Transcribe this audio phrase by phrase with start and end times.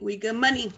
[0.00, 0.72] We good money.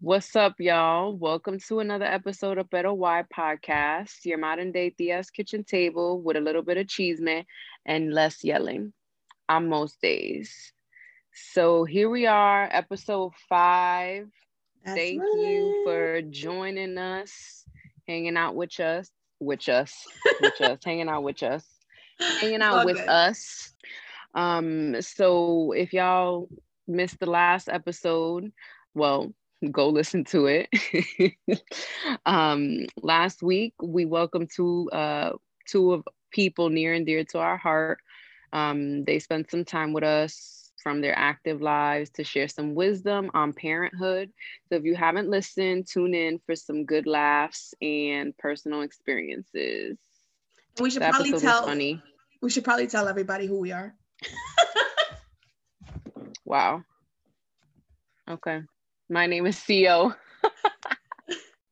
[0.00, 1.14] What's up, y'all?
[1.14, 6.38] Welcome to another episode of Pero Why Podcast, your modern day tía's kitchen table with
[6.38, 7.44] a little bit of chisme
[7.84, 8.94] and less yelling
[9.50, 10.72] on most days.
[11.52, 14.28] So here we are, episode five.
[14.82, 15.38] That's Thank right.
[15.38, 17.66] you for joining us,
[18.08, 19.10] hanging out with us,
[19.40, 19.92] with us,
[20.40, 21.66] with us, hanging out with us,
[22.40, 23.74] hanging out with us.
[24.34, 26.48] Um, so if y'all
[26.88, 28.52] missed the last episode,
[28.94, 29.32] well,
[29.70, 31.38] go listen to it.
[32.26, 35.32] um, last week we welcomed two uh
[35.66, 37.98] two of people near and dear to our heart.
[38.52, 43.30] Um, they spent some time with us from their active lives to share some wisdom
[43.34, 44.30] on parenthood.
[44.68, 49.98] So if you haven't listened, tune in for some good laughs and personal experiences.
[50.80, 52.02] We should The probably tell funny.
[52.40, 53.94] we should probably tell everybody who we are.
[56.46, 56.84] Wow.
[58.30, 58.60] Okay.
[59.10, 60.14] My name is Co.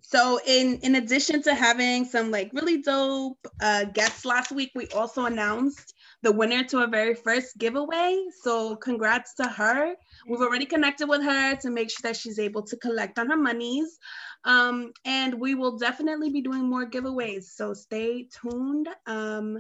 [0.01, 4.87] So in in addition to having some like really dope uh, guests last week, we
[4.89, 8.23] also announced the winner to our very first giveaway.
[8.43, 9.95] So congrats to her.
[10.29, 13.37] We've already connected with her to make sure that she's able to collect on her
[13.37, 13.99] monies.
[14.45, 17.45] Um, and we will definitely be doing more giveaways.
[17.45, 19.59] So stay tuned um,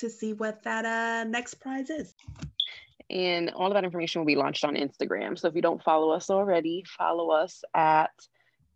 [0.00, 2.14] to see what that uh, next prize is.
[3.10, 5.38] And all of that information will be launched on Instagram.
[5.38, 8.10] So if you don't follow us already, follow us at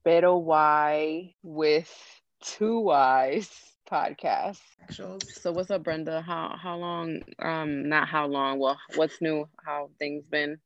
[0.04, 1.92] Pero Y with
[2.40, 3.50] two Y's
[3.90, 4.60] podcast.
[4.90, 6.20] So what's up, Brenda?
[6.20, 7.20] How how long?
[7.38, 8.58] Um, not how long.
[8.58, 9.48] Well, what's new?
[9.64, 10.58] How things been?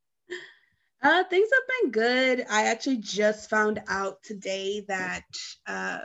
[1.02, 2.46] Uh, things have been good.
[2.48, 5.24] I actually just found out today that
[5.66, 5.98] uh,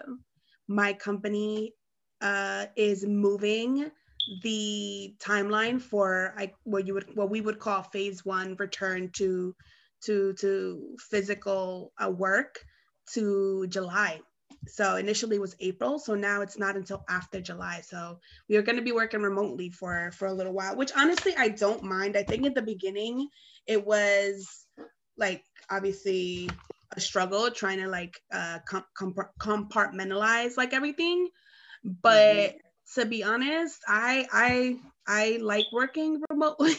[0.67, 1.73] my company
[2.21, 3.91] uh, is moving
[4.41, 9.55] the timeline for like what you would what we would call phase one return to
[10.03, 12.59] to to physical uh, work
[13.13, 14.19] to July.
[14.67, 17.81] So initially it was April, so now it's not until after July.
[17.81, 21.33] So we are going to be working remotely for for a little while, which honestly
[21.37, 22.17] I don't mind.
[22.17, 23.27] I think at the beginning
[23.65, 24.65] it was
[25.17, 26.49] like obviously
[26.95, 31.27] a struggle trying to like uh com- compar- compartmentalize like everything
[31.83, 32.55] but
[32.95, 36.75] to be honest i i i like working remotely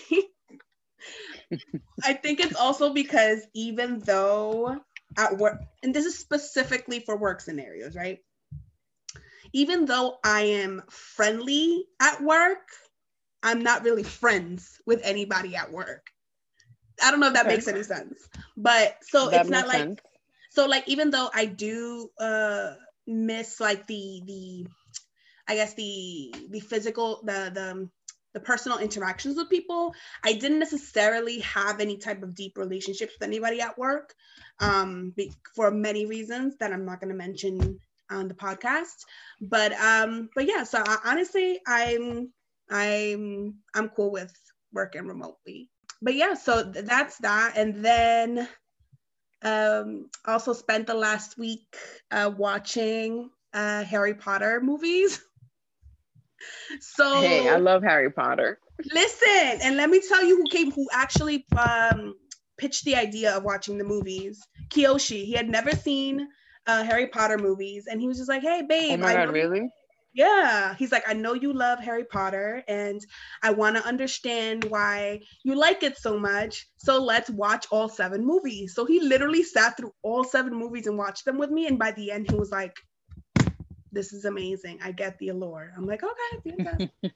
[2.04, 4.80] i think it's also because even though
[5.16, 8.20] at work and this is specifically for work scenarios right
[9.52, 12.68] even though i am friendly at work
[13.42, 16.10] i'm not really friends with anybody at work
[17.02, 17.48] i don't know if that Okay.
[17.48, 20.00] makes any sense but so That it's not like sense.
[20.50, 22.74] so like even though i do uh
[23.06, 24.66] miss like the the
[25.48, 27.88] i guess the the physical the the
[28.34, 29.94] the personal interactions with people.
[30.24, 34.14] I didn't necessarily have any type of deep relationships with anybody at work
[34.60, 35.14] um
[35.54, 37.78] for many reasons that i'm not going to mention
[38.10, 39.04] on the podcast.
[39.40, 42.32] But um but yeah so I, honestly i'm
[42.70, 44.34] i'm i'm cool with
[44.72, 45.70] working remotely.
[46.02, 47.54] But yeah so th- that's that.
[47.56, 48.48] And then
[49.42, 51.76] um also spent the last week
[52.10, 55.22] uh watching uh harry potter movies
[56.80, 58.60] so Hey, I love Harry Potter.
[58.92, 62.14] listen and let me tell you who came who actually um
[62.58, 66.26] pitched the idea of watching the movies kiyoshi he had never seen
[66.66, 69.30] uh harry potter movies and he was just like hey babe Oh my I god,
[69.30, 69.70] really?
[70.14, 73.00] yeah, he's like, I know you love Harry Potter and
[73.42, 76.66] I want to understand why you like it so much.
[76.78, 78.74] So let's watch all seven movies.
[78.74, 81.66] So he literally sat through all seven movies and watched them with me.
[81.66, 82.74] And by the end, he was like,
[83.92, 84.80] This is amazing.
[84.82, 85.72] I get the allure.
[85.76, 86.90] I'm like, Okay.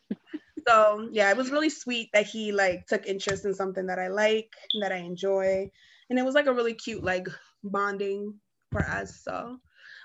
[0.68, 4.08] so yeah, it was really sweet that he like took interest in something that I
[4.08, 5.70] like, and that I enjoy.
[6.08, 7.28] And it was like a really cute, like
[7.62, 8.34] bonding
[8.70, 9.20] for us.
[9.22, 9.58] So,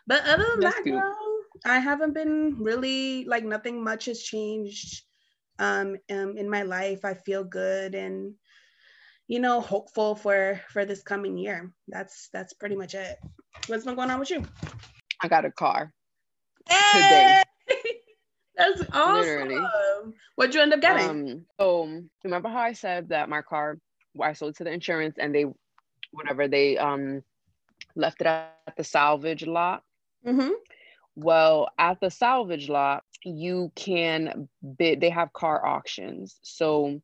[0.05, 0.95] but other than That's that, cute.
[0.95, 1.17] girl,
[1.65, 5.03] I haven't been really like nothing much has changed
[5.59, 7.03] um, um in my life.
[7.05, 8.35] I feel good and
[9.27, 11.71] you know hopeful for for this coming year.
[11.87, 13.17] That's that's pretty much it.
[13.67, 14.43] What's been going on with you?
[15.21, 15.91] I got a car.
[16.69, 17.43] Hey!
[18.57, 19.13] That's awesome.
[19.13, 19.67] Literally.
[20.35, 21.09] What'd you end up getting?
[21.09, 23.77] Um, so remember how I said that my car,
[24.21, 25.45] I sold to the insurance and they,
[26.11, 27.23] whatever, they um
[27.95, 29.83] left it at the salvage lot.
[30.25, 30.51] mm-hmm.
[31.15, 34.47] Well, at the salvage lot, you can
[34.77, 36.39] bid, they have car auctions.
[36.43, 37.01] So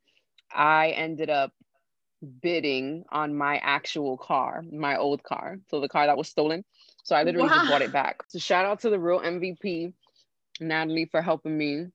[0.51, 1.51] I ended up
[2.41, 5.57] bidding on my actual car, my old car.
[5.69, 6.63] So the car that was stolen.
[7.03, 8.23] So I literally just bought it back.
[8.29, 9.93] So shout out to the real MVP,
[10.59, 11.87] Natalie, for helping me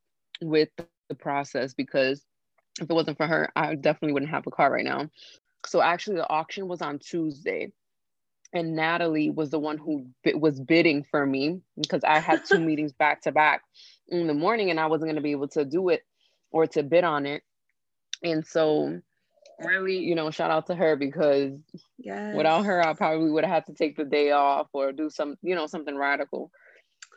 [0.43, 0.69] with
[1.09, 2.23] the process because
[2.81, 5.11] if it wasn't for her, I definitely wouldn't have a car right now.
[5.67, 7.73] So actually, the auction was on Tuesday,
[8.53, 12.93] and Natalie was the one who was bidding for me because I had two meetings
[12.93, 13.63] back to back
[14.09, 16.05] in the morning, and I wasn't going to be able to do it
[16.51, 17.43] or to bid on it.
[18.23, 19.01] And so,
[19.61, 21.53] really, you know, shout out to her because
[21.99, 22.37] yes.
[22.37, 25.37] without her, I probably would have had to take the day off or do some,
[25.43, 26.51] you know, something radical.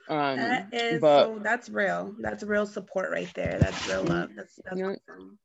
[0.10, 2.14] Um, that is but, so that's real.
[2.20, 3.58] That's real support right there.
[3.60, 4.30] That's real love.
[4.36, 4.96] That's, that's yeah.
[5.08, 5.38] awesome.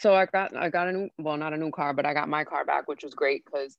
[0.00, 2.26] So I got I got a new well not a new car but I got
[2.26, 3.76] my car back which was great because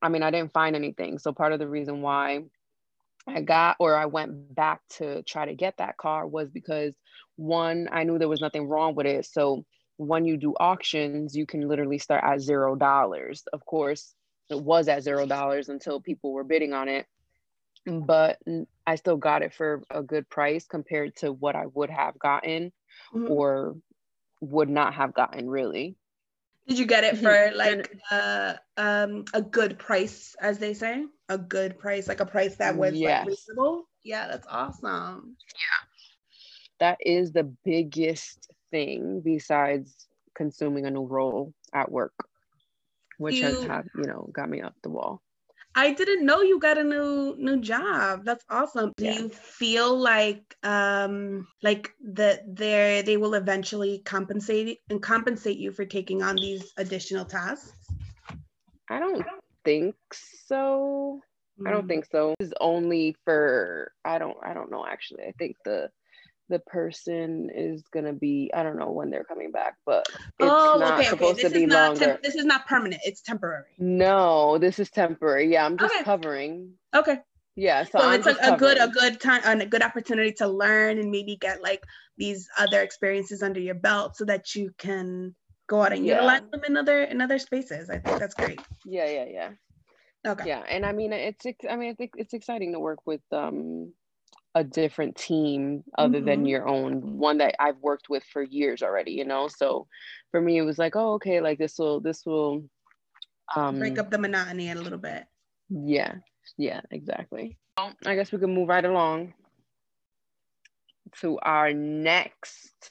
[0.00, 2.44] I mean I didn't find anything so part of the reason why
[3.26, 6.94] I got or I went back to try to get that car was because
[7.36, 9.66] one I knew there was nothing wrong with it so
[10.00, 14.14] when you do auctions you can literally start at zero dollars of course
[14.48, 17.06] it was at zero dollars until people were bidding on it
[17.86, 18.38] but
[18.86, 22.72] I still got it for a good price compared to what I would have gotten
[23.14, 23.30] mm-hmm.
[23.30, 23.76] or
[24.40, 25.96] would not have gotten really.
[26.68, 27.24] Did you get it mm-hmm.
[27.24, 31.04] for like uh, um, a good price, as they say?
[31.28, 33.20] A good price, like a price that was yes.
[33.20, 33.88] like, reasonable?
[34.04, 35.36] Yeah, that's awesome.
[35.48, 35.88] Yeah.
[36.80, 42.14] That is the biggest thing besides consuming a new role at work,
[43.18, 45.22] which you, has had, you know, got me up the wall.
[45.74, 48.24] I didn't know you got a new new job.
[48.24, 48.92] That's awesome.
[48.96, 49.18] Do yeah.
[49.18, 55.84] you feel like um like that they they will eventually compensate and compensate you for
[55.84, 57.72] taking on these additional tasks?
[58.88, 59.24] I don't
[59.64, 61.20] think so.
[61.60, 61.68] Mm.
[61.68, 61.88] I don't hmm.
[61.88, 62.34] think so.
[62.40, 65.22] This is only for I don't I don't know actually.
[65.22, 65.88] I think the
[66.50, 70.76] the person is gonna be I don't know when they're coming back, but it's oh,
[70.78, 71.48] not okay, supposed okay.
[71.48, 72.04] to be longer.
[72.04, 73.00] Temp- this is not permanent.
[73.04, 73.70] It's temporary.
[73.78, 75.50] No, this is temporary.
[75.50, 76.04] Yeah, I'm just okay.
[76.04, 76.72] covering.
[76.94, 77.20] Okay.
[77.56, 80.98] Yeah, so, so it's a, a, good a good time a good opportunity to learn
[80.98, 81.84] and maybe get like
[82.16, 85.34] these other experiences under your belt so that you can
[85.68, 86.14] go out and yeah.
[86.14, 87.90] utilize them in other in other spaces.
[87.90, 88.60] I think that's great.
[88.84, 89.50] Yeah, yeah, yeah.
[90.26, 90.48] Okay.
[90.48, 93.92] Yeah, and I mean it's I mean I think it's exciting to work with um
[94.54, 96.26] a different team other mm-hmm.
[96.26, 99.48] than your own one that I've worked with for years already, you know?
[99.48, 99.86] So
[100.30, 102.64] for me, it was like, oh, okay, like this will, this will
[103.54, 105.24] um, break up the monotony a little bit.
[105.68, 106.14] Yeah.
[106.58, 107.56] Yeah, exactly.
[107.78, 109.34] Well, I guess we can move right along
[111.20, 112.90] to our next,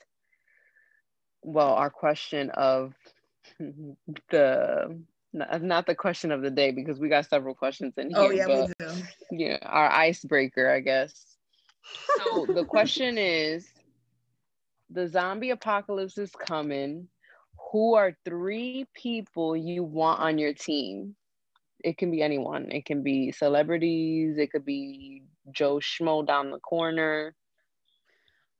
[1.41, 2.93] well, our question of
[4.29, 5.01] the
[5.31, 8.45] not the question of the day because we got several questions in oh, here.
[8.47, 9.03] Oh yeah, but, we do.
[9.31, 11.28] Yeah, our icebreaker, I guess.
[12.17, 13.67] So the question is
[14.89, 17.07] the zombie apocalypse is coming.
[17.71, 21.15] Who are three people you want on your team?
[21.83, 22.71] It can be anyone.
[22.71, 24.37] It can be celebrities.
[24.37, 27.35] It could be Joe Schmo down the corner.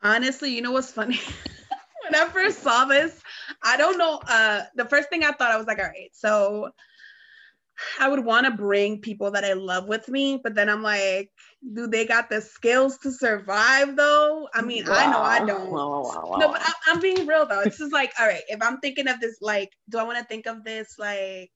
[0.02, 1.20] Honestly, you know what's funny?
[2.04, 3.22] when I first saw this,
[3.64, 4.22] I don't know.
[4.28, 6.70] Uh, the first thing I thought I was like, all right, so
[8.00, 11.32] I would want to bring people that I love with me, but then I'm like,
[11.74, 14.48] do they got the skills to survive though?
[14.54, 14.94] I mean, wow.
[14.94, 15.72] I know I don't.
[15.72, 17.64] Wow, wow, no, but I, am being real though.
[17.64, 20.24] This is like, all right, if I'm thinking of this, like, do I want to
[20.24, 21.52] think of this like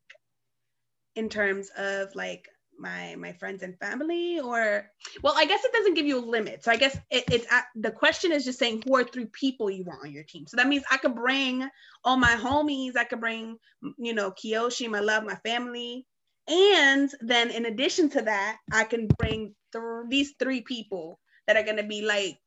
[1.16, 2.48] in terms of like
[2.78, 4.90] my my friends and family or
[5.22, 7.66] well i guess it doesn't give you a limit so i guess it, it's at,
[7.76, 10.58] the question is just saying who are three people you want on your team so
[10.58, 11.70] that means i could bring
[12.04, 13.58] all my homies i could bring
[14.00, 16.06] you know kiyoshi my love my family
[16.48, 21.64] and then in addition to that, I can bring th- these three people that are
[21.64, 22.40] going to be like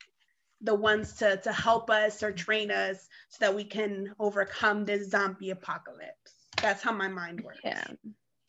[0.60, 5.10] the ones to, to help us or train us so that we can overcome this
[5.10, 6.32] zombie apocalypse.
[6.60, 7.60] That's how my mind works.
[7.64, 7.84] Yeah.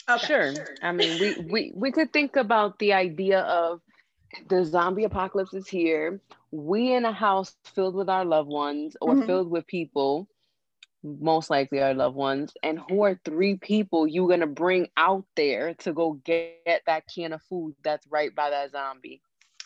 [0.09, 0.25] Okay.
[0.25, 0.55] Sure.
[0.55, 0.75] sure.
[0.81, 3.81] I mean, we, we, we could think about the idea of
[4.47, 6.21] the zombie apocalypse is here.
[6.51, 9.25] We in a house filled with our loved ones or mm-hmm.
[9.25, 10.29] filled with people
[11.19, 15.73] most likely our loved ones and who are three people you gonna bring out there
[15.75, 19.21] to go get that can of food that's right by that zombie.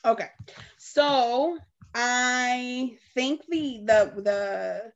[0.05, 0.29] Okay.
[0.77, 1.57] So
[1.93, 4.91] i think the the the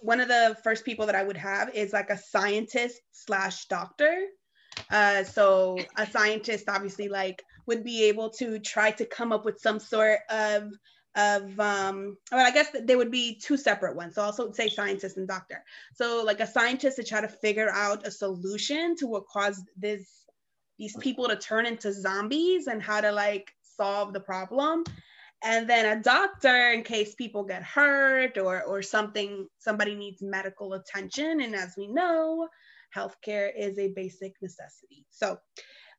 [0.00, 4.26] one of the first people that i would have is like a scientist slash doctor.
[4.90, 9.60] Uh so a scientist obviously like would be able to try to come up with
[9.60, 10.70] some sort of
[11.14, 14.14] of um well i guess there would be two separate ones.
[14.14, 15.62] So also say scientist and doctor.
[15.94, 20.08] So like a scientist to try to figure out a solution to what caused this
[20.78, 24.84] these people to turn into zombies and how to like solve the problem.
[25.44, 30.72] And then a doctor in case people get hurt or or something somebody needs medical
[30.74, 31.40] attention.
[31.42, 32.48] And as we know
[32.96, 35.04] healthcare is a basic necessity.
[35.10, 35.38] So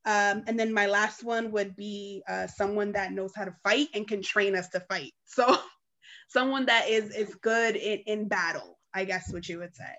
[0.06, 3.88] um, and then my last one would be uh, someone that knows how to fight
[3.94, 5.14] and can train us to fight.
[5.26, 5.58] So
[6.28, 9.94] someone that is is good in, in battle, I guess what you would say.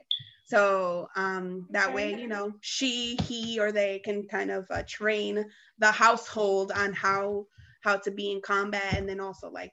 [0.45, 5.45] So um, that way, you know, she, he, or they can kind of uh, train
[5.79, 7.47] the household on how
[7.81, 9.73] how to be in combat, and then also like,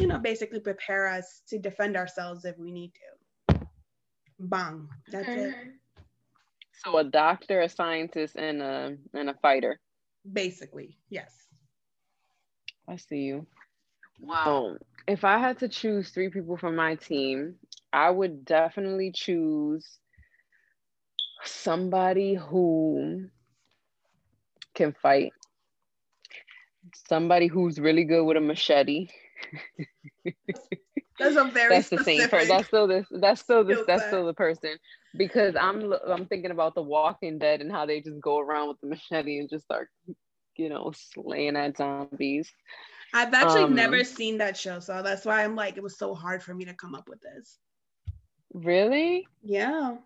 [0.00, 3.60] you know, basically prepare us to defend ourselves if we need to.
[4.40, 4.88] Bang.
[5.10, 5.54] That's it.
[6.84, 9.78] So a doctor, a scientist, and a and a fighter.
[10.30, 11.32] Basically, yes.
[12.88, 13.46] I see you.
[14.20, 14.66] Wow.
[14.66, 17.56] Um, if I had to choose three people from my team,
[17.92, 19.86] I would definitely choose
[21.44, 23.26] somebody who
[24.74, 25.32] can fight,
[27.08, 29.08] somebody who's really good with a machete.
[31.20, 32.48] that's a very that's the same person.
[32.48, 33.06] That's still this.
[33.10, 33.78] That's still this.
[33.86, 34.76] That's still the person.
[35.16, 38.80] Because I'm I'm thinking about The Walking Dead and how they just go around with
[38.80, 39.88] the machete and just start,
[40.56, 42.52] you know, slaying at zombies.
[43.12, 46.14] I've actually um, never seen that show, so that's why I'm like, it was so
[46.14, 47.58] hard for me to come up with this.
[48.52, 49.26] Really?
[49.42, 49.96] Yeah.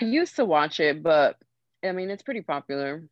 [0.00, 1.36] I used to watch it, but
[1.84, 3.04] I mean, it's pretty popular.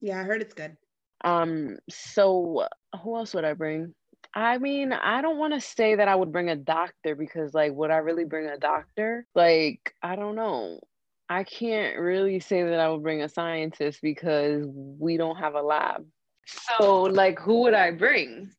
[0.00, 0.76] Yeah, I heard it's good.
[1.22, 2.66] Um, so
[3.02, 3.94] who else would I bring?
[4.34, 7.72] I mean, I don't want to say that I would bring a doctor because, like,
[7.72, 9.26] would I really bring a doctor?
[9.34, 10.80] Like, I don't know.
[11.28, 15.62] I can't really say that I would bring a scientist because we don't have a
[15.62, 16.06] lab.
[16.46, 18.50] So, like, who would I bring?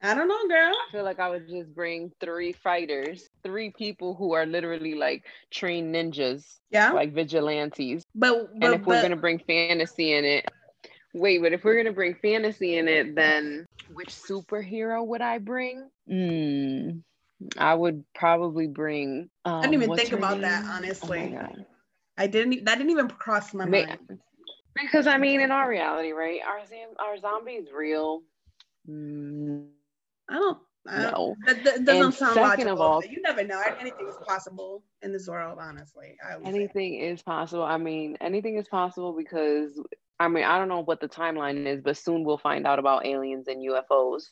[0.00, 0.74] I don't know, girl.
[0.74, 5.24] I feel like I would just bring three fighters, three people who are literally like
[5.50, 6.44] trained ninjas.
[6.70, 6.92] Yeah.
[6.92, 8.04] Like vigilantes.
[8.14, 10.48] But, but and if but, we're gonna bring fantasy in it,
[11.18, 15.88] wait, but if we're gonna bring fantasy in it, then which superhero would I bring?
[16.08, 16.98] Hmm.
[17.56, 19.30] I would probably bring.
[19.44, 20.42] Um, I didn't even think about name?
[20.42, 21.36] that, honestly.
[21.40, 21.64] Oh
[22.16, 22.64] I didn't.
[22.64, 23.98] That didn't even cross my mind.
[24.74, 26.40] Because I mean, in our reality, right?
[26.46, 26.60] Are
[26.98, 28.22] are zombies real?
[28.88, 29.68] Mm,
[30.28, 30.58] I don't.
[30.86, 31.36] I don't no.
[31.46, 32.72] That, that doesn't and sound logical.
[32.72, 33.60] Of all, you never know.
[33.80, 36.16] Anything is possible in this world, honestly.
[36.44, 37.06] anything say.
[37.08, 37.62] is possible.
[37.62, 39.78] I mean, anything is possible because
[40.20, 43.06] I mean, I don't know what the timeline is, but soon we'll find out about
[43.06, 44.24] aliens and UFOs.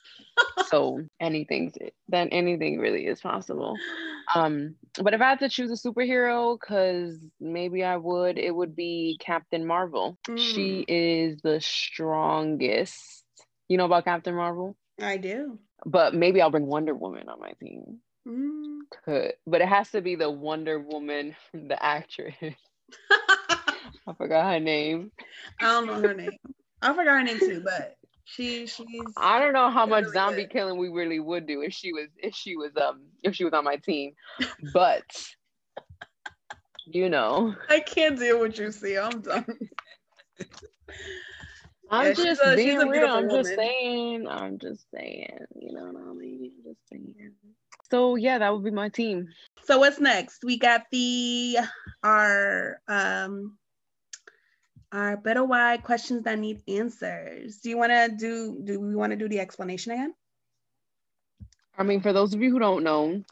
[0.66, 1.72] so anything,
[2.08, 3.74] then anything really is possible.
[4.34, 8.76] Um, but if I had to choose a superhero, because maybe I would, it would
[8.76, 10.18] be Captain Marvel.
[10.28, 10.38] Mm.
[10.38, 13.24] She is the strongest.
[13.68, 14.76] You know about Captain Marvel?
[15.00, 15.58] I do.
[15.86, 18.00] But maybe I'll bring Wonder Woman on my team.
[18.28, 18.80] Mm.
[19.04, 22.34] Could, but it has to be the Wonder Woman, the actress.
[24.06, 25.12] I forgot her name.
[25.60, 26.38] I don't know her name.
[26.80, 28.86] I forgot her name too, but she she's.
[29.16, 30.50] I don't know how much really zombie good.
[30.52, 33.52] killing we really would do if she was if she was um if she was
[33.52, 34.14] on my team,
[34.72, 35.04] but
[36.86, 37.54] you know.
[37.68, 38.72] I can't deal with you.
[38.72, 39.44] See, I'm done.
[41.90, 43.06] I'm yeah, just a, being real.
[43.06, 43.44] I'm woman.
[43.44, 44.26] just saying.
[44.26, 45.38] I'm just saying.
[45.54, 46.50] You know what I mean?
[46.56, 47.32] I'm just saying.
[47.90, 49.28] So yeah, that would be my team.
[49.64, 50.42] So what's next?
[50.42, 51.58] We got the
[52.02, 53.58] our um
[54.92, 57.58] our pero why questions that need answers.
[57.58, 58.60] Do you want to do?
[58.62, 60.14] Do we want to do the explanation again?
[61.76, 63.24] I mean, for those of you who don't know,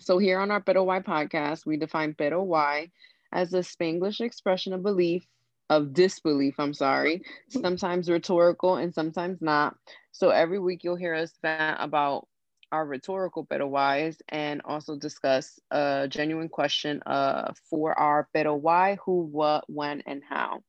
[0.00, 2.90] so here on our Pero Why podcast, we define Pero Why
[3.32, 5.26] as a Spanglish expression of belief
[5.68, 9.76] of disbelief, I'm sorry, sometimes rhetorical and sometimes not.
[10.12, 12.28] So every week you'll hear us vent about
[12.72, 18.96] our rhetorical pero whys and also discuss a genuine question uh, for our pero why,
[19.04, 20.62] who, what, when, and how.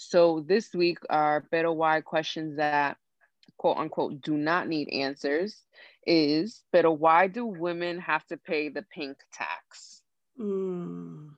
[0.00, 2.98] So this week, our pero why questions that
[3.56, 5.60] quote unquote do not need answers
[6.06, 10.00] is pero why do women have to pay the pink tax?
[10.40, 11.30] Mm.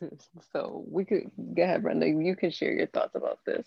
[0.52, 2.08] so we could go ahead, Brenda.
[2.08, 3.64] You can share your thoughts about this.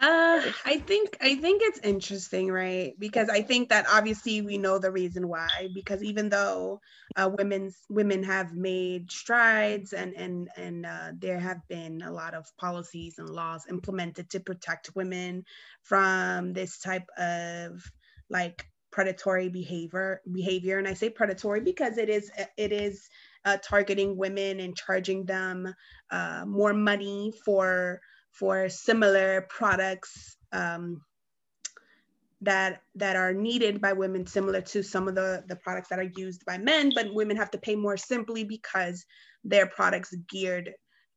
[0.00, 2.92] Uh, I think I think it's interesting, right?
[2.98, 5.68] Because I think that obviously we know the reason why.
[5.72, 6.80] Because even though
[7.16, 12.34] uh, women's women have made strides and and and uh, there have been a lot
[12.34, 15.44] of policies and laws implemented to protect women
[15.82, 17.80] from this type of
[18.28, 23.08] like predatory behavior behavior, and I say predatory because it is it is
[23.44, 25.72] uh, targeting women and charging them
[26.10, 28.00] uh, more money for
[28.34, 31.00] for similar products um,
[32.40, 36.10] that that are needed by women, similar to some of the the products that are
[36.16, 39.04] used by men, but women have to pay more simply because
[39.44, 40.72] their products geared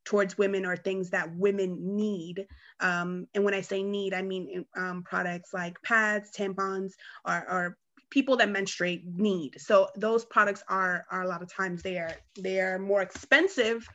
[0.05, 2.45] towards women or things that women need.
[2.79, 6.91] Um, and when I say need, I mean um, products like pads, tampons,
[7.25, 7.77] or, or
[8.09, 9.59] people that menstruate need.
[9.59, 13.87] So those products are are a lot of times they are they are more expensive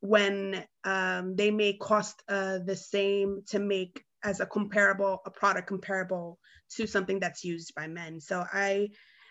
[0.00, 5.68] when um, they may cost uh, the same to make as a comparable a product
[5.68, 6.38] comparable
[6.74, 8.20] to something that's used by men.
[8.20, 8.88] So I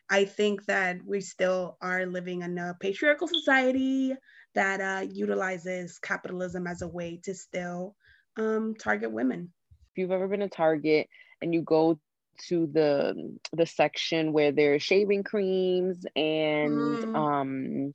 [0.09, 4.13] I think that we still are living in a patriarchal society
[4.53, 7.95] that uh, utilizes capitalism as a way to still
[8.37, 9.51] um, target women.
[9.91, 11.07] If you've ever been a Target
[11.41, 11.99] and you go
[12.47, 17.15] to the the section where there's shaving creams and mm.
[17.15, 17.93] um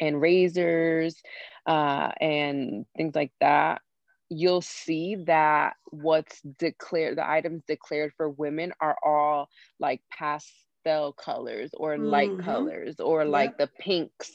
[0.00, 1.20] and razors
[1.66, 3.80] uh and things like that
[4.28, 9.48] you'll see that what's declared the items declared for women are all
[9.78, 12.06] like pastel colors or mm-hmm.
[12.06, 13.30] light colors or yep.
[13.30, 14.32] like the pinks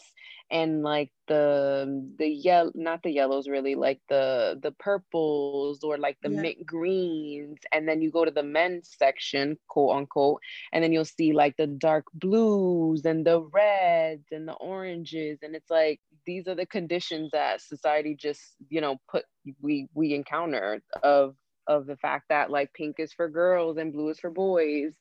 [0.51, 6.17] and like the the yellow not the yellows really like the the purples or like
[6.22, 6.41] the yeah.
[6.41, 10.41] mint greens and then you go to the men's section quote unquote
[10.74, 15.55] and then you'll see like the dark blues and the reds and the oranges and
[15.55, 19.24] it's like these are the conditions that society just you know put
[19.62, 21.36] we we encounter of
[21.67, 24.93] of the fact that like pink is for girls and blue is for boys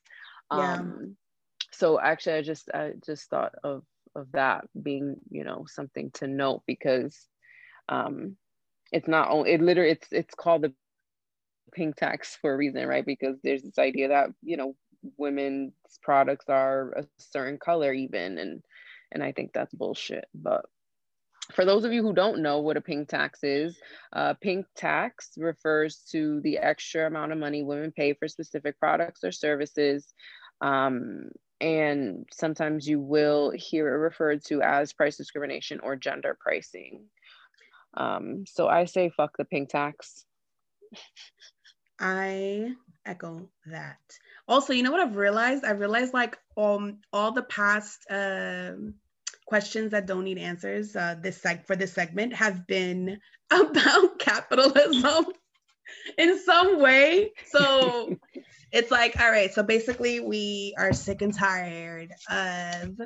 [0.49, 0.75] yeah.
[0.75, 1.17] um
[1.71, 3.83] so actually i just i just thought of
[4.15, 7.27] of that being you know something to note because
[7.89, 8.35] um
[8.91, 10.73] it's not only it literally it's it's called the
[11.73, 13.05] pink tax for a reason right?
[13.05, 14.75] Because there's this idea that you know
[15.17, 18.61] women's products are a certain color even and
[19.11, 20.65] and i think that's bullshit but
[21.53, 23.77] for those of you who don't know what a pink tax is,
[24.13, 29.23] uh, pink tax refers to the extra amount of money women pay for specific products
[29.23, 30.13] or services
[30.61, 31.29] um,
[31.61, 37.05] and sometimes you will hear it referred to as price discrimination or gender pricing.
[37.93, 40.25] Um, so I say fuck the pink tax.
[41.99, 42.73] I
[43.05, 43.99] echo that.
[44.47, 45.63] Also, you know what I've realized?
[45.63, 48.95] I realized like um all the past um
[49.45, 53.19] questions that don't need answers uh, this seg- for this segment have been
[53.51, 55.25] about capitalism
[56.17, 57.31] in some way.
[57.45, 58.17] So
[58.71, 62.99] it's like, all right, so basically we are sick and tired of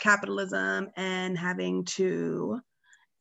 [0.00, 2.60] capitalism and having to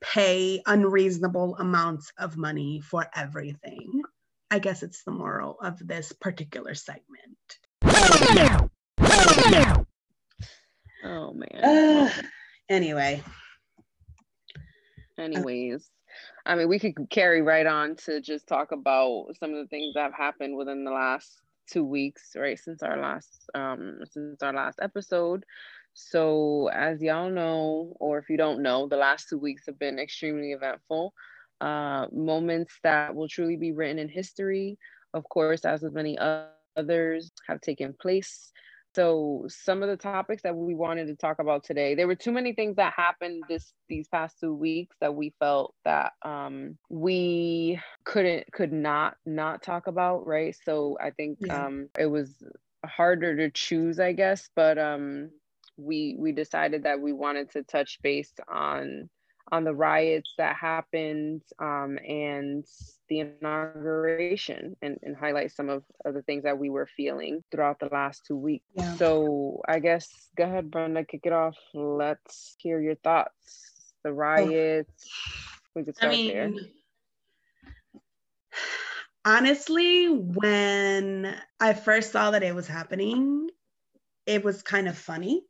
[0.02, 4.02] pay unreasonable amounts of money for everything.
[4.50, 7.60] I guess it's the moral of this particular segment.
[11.04, 11.64] Oh man.
[11.64, 12.12] Uh,
[12.70, 13.24] anyway.
[15.18, 15.90] Anyways,
[16.46, 19.94] I mean, we could carry right on to just talk about some of the things
[19.94, 24.54] that have happened within the last two weeks, right, since our last um since our
[24.54, 25.44] last episode.
[25.94, 30.00] So as y'all know, or if you don't know, the last two weeks have been
[30.00, 31.14] extremely eventful.
[31.62, 34.78] Uh, moments that will truly be written in history.
[35.14, 38.52] Of course, as with many others, have taken place.
[38.94, 42.32] So some of the topics that we wanted to talk about today, there were too
[42.32, 47.80] many things that happened this these past two weeks that we felt that um, we
[48.04, 50.56] couldn't could not not talk about, right?
[50.66, 51.66] So I think yeah.
[51.66, 52.36] um, it was
[52.86, 55.30] harder to choose, I guess, but um,
[55.78, 59.10] we we decided that we wanted to touch base on
[59.52, 62.66] on the riots that happened um, and
[63.10, 67.80] the inauguration and, and highlight some of, of the things that we were feeling throughout
[67.80, 68.66] the last two weeks.
[68.76, 68.96] Yeah.
[68.96, 71.58] So I guess go ahead, Brenda, kick it off.
[71.74, 73.94] Let's hear your thoughts.
[74.04, 75.06] The riots.
[75.06, 75.58] Oh.
[75.76, 76.52] We could start I mean, there.
[79.24, 83.50] Honestly, when I first saw that it was happening,
[84.26, 85.44] it was kind of funny.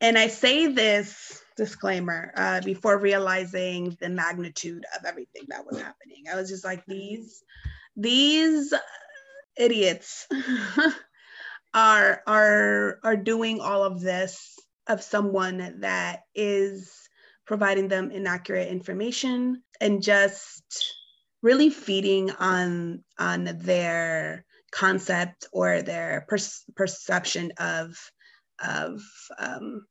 [0.00, 6.24] And I say this disclaimer uh, before realizing the magnitude of everything that was happening.
[6.32, 7.42] I was just like, these,
[7.96, 8.72] these
[9.58, 10.26] idiots
[11.74, 17.08] are are are doing all of this of someone that is
[17.46, 20.94] providing them inaccurate information and just
[21.42, 26.38] really feeding on on their concept or their per-
[26.76, 27.96] perception of
[28.64, 29.02] of
[29.38, 29.86] um,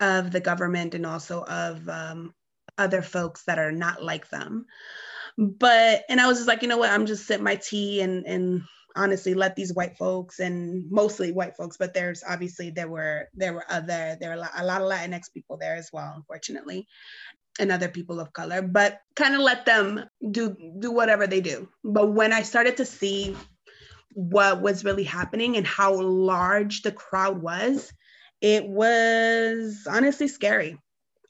[0.00, 2.34] of the government and also of um,
[2.76, 4.66] other folks that are not like them.
[5.36, 6.90] But and I was just like, you know what?
[6.90, 8.62] I'm just sip my tea and and
[8.96, 13.52] honestly let these white folks and mostly white folks, but there's obviously there were there
[13.52, 16.88] were other there were a lot of Latinx people there as well, unfortunately,
[17.60, 18.62] and other people of color.
[18.62, 21.68] But kind of let them do do whatever they do.
[21.84, 23.36] But when I started to see
[24.14, 27.92] what was really happening and how large the crowd was,
[28.40, 30.78] it was honestly scary.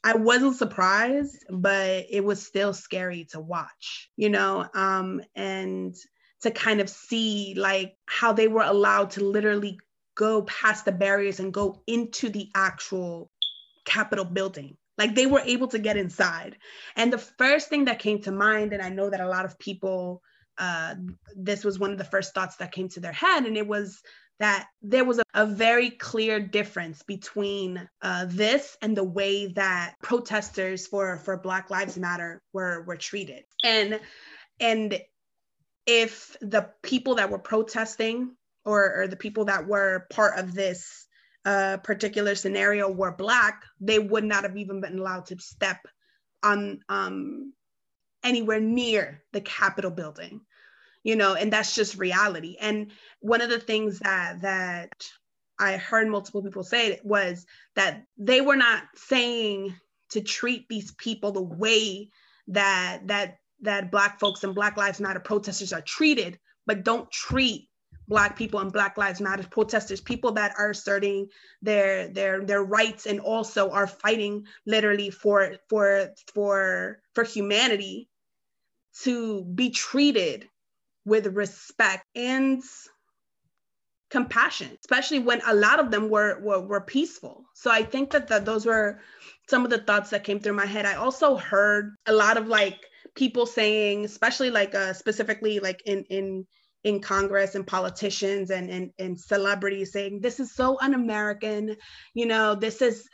[0.03, 5.93] I wasn't surprised, but it was still scary to watch, you know, um, and
[6.41, 9.77] to kind of see like how they were allowed to literally
[10.15, 13.29] go past the barriers and go into the actual
[13.85, 14.77] Capitol building.
[14.97, 16.57] Like they were able to get inside.
[16.95, 19.57] And the first thing that came to mind, and I know that a lot of
[19.57, 20.21] people,
[20.57, 20.95] uh,
[21.35, 24.01] this was one of the first thoughts that came to their head, and it was
[24.39, 29.95] that there was a, a very clear difference between uh, this and the way that
[30.01, 33.43] protesters for for Black Lives Matter were were treated.
[33.63, 33.99] And
[34.59, 34.99] and
[35.85, 41.07] if the people that were protesting or, or the people that were part of this
[41.45, 45.79] uh, particular scenario were black, they would not have even been allowed to step
[46.43, 47.53] on um,
[48.23, 50.41] anywhere near the Capitol building
[51.03, 52.57] you know and that's just reality.
[52.59, 54.91] And one of the things that that
[55.59, 59.75] i heard multiple people say was that they were not saying
[60.09, 62.09] to treat these people the way
[62.47, 67.67] that that that black folks and black lives matter protesters are treated but don't treat
[68.07, 71.27] black people and black lives matter protesters people that are asserting
[71.61, 78.09] their their their rights and also are fighting literally for for for for humanity
[79.03, 80.47] to be treated
[81.09, 82.61] with respect and
[84.09, 87.45] compassion, especially when a lot of them were were, were peaceful.
[87.53, 89.01] So I think that the, those were
[89.47, 90.85] some of the thoughts that came through my head.
[90.85, 92.79] I also heard a lot of like
[93.15, 96.45] people saying, especially like uh, specifically like in in
[96.83, 101.75] in Congress and politicians and, and and celebrities saying this is so un-American,
[102.13, 103.07] you know, this is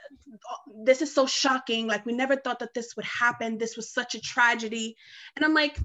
[0.84, 1.88] this is so shocking.
[1.88, 3.58] Like we never thought that this would happen.
[3.58, 4.96] This was such a tragedy.
[5.36, 5.78] And I'm like,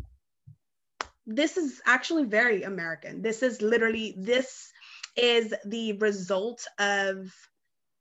[1.31, 3.23] this is actually very American.
[3.23, 4.73] This is literally, this
[5.17, 7.33] is the result of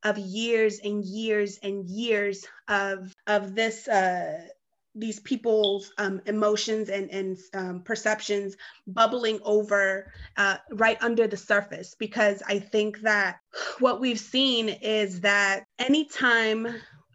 [0.02, 4.46] of years and years and years of of this uh
[4.96, 8.56] these people's um, emotions and, and um, perceptions
[8.88, 13.40] bubbling over uh, right under the surface because i think that
[13.78, 16.66] what we've seen is that anytime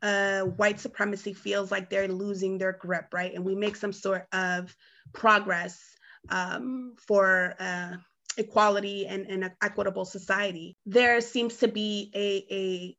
[0.03, 4.27] uh, white supremacy feels like they're losing their grip right and we make some sort
[4.31, 4.75] of
[5.13, 5.95] progress
[6.29, 7.97] um, for uh,
[8.37, 12.97] equality and, and equitable society, there seems to be a, a,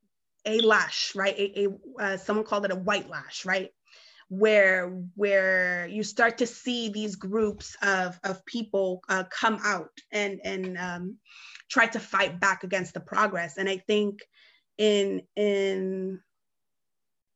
[0.59, 1.35] a lash, right?
[1.37, 3.71] A, a uh, someone called it a white lash, right?
[4.29, 10.41] Where where you start to see these groups of, of people uh, come out and
[10.43, 11.17] and um,
[11.69, 13.57] try to fight back against the progress.
[13.57, 14.21] And I think
[14.79, 16.21] in in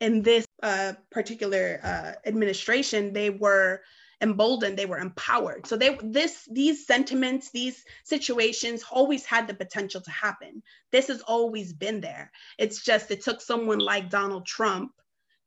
[0.01, 3.83] in this uh, particular uh, administration, they were
[4.21, 5.67] emboldened they were empowered.
[5.67, 10.63] So they this these sentiments these situations always had the potential to happen.
[10.93, 12.31] This has always been there.
[12.59, 14.93] It's just it took someone like donald trump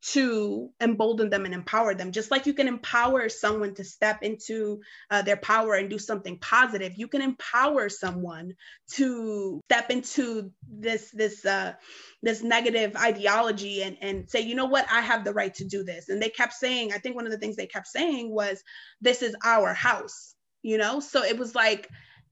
[0.05, 2.11] to embolden them and empower them.
[2.11, 6.37] Just like you can empower someone to step into uh, their power and do something
[6.39, 8.53] positive, you can empower someone
[8.95, 11.73] to step into this this uh,
[12.21, 15.83] this negative ideology and and say, you know what, I have the right to do
[15.83, 16.09] this.
[16.09, 18.61] And they kept saying, I think one of the things they kept saying was,
[18.99, 20.99] "This is our house," you know.
[20.99, 21.89] So it was like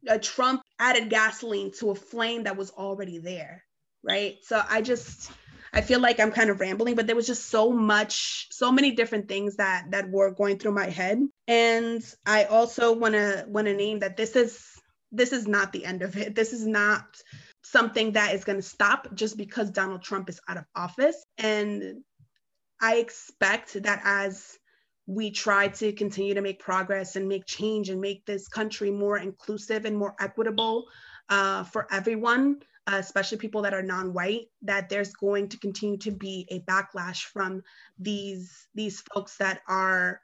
[0.08, 3.64] a Trump added gasoline to a flame that was already there,
[4.04, 4.36] right?
[4.44, 5.32] So I just
[5.74, 8.92] I feel like I'm kind of rambling, but there was just so much, so many
[8.92, 11.20] different things that that were going through my head.
[11.48, 14.66] And I also want to want to name that this is
[15.12, 16.36] this is not the end of it.
[16.36, 17.06] This is not
[17.64, 21.24] something that is going to stop just because Donald Trump is out of office.
[21.38, 22.04] And
[22.82, 24.58] I expect that as
[25.06, 29.18] we try to continue to make progress and make change and make this country more
[29.18, 30.86] inclusive and more equitable
[31.30, 36.12] uh, for everyone, uh, especially people that are non-white, that there's going to continue to
[36.12, 37.64] be a backlash from
[38.00, 40.22] these these folks that are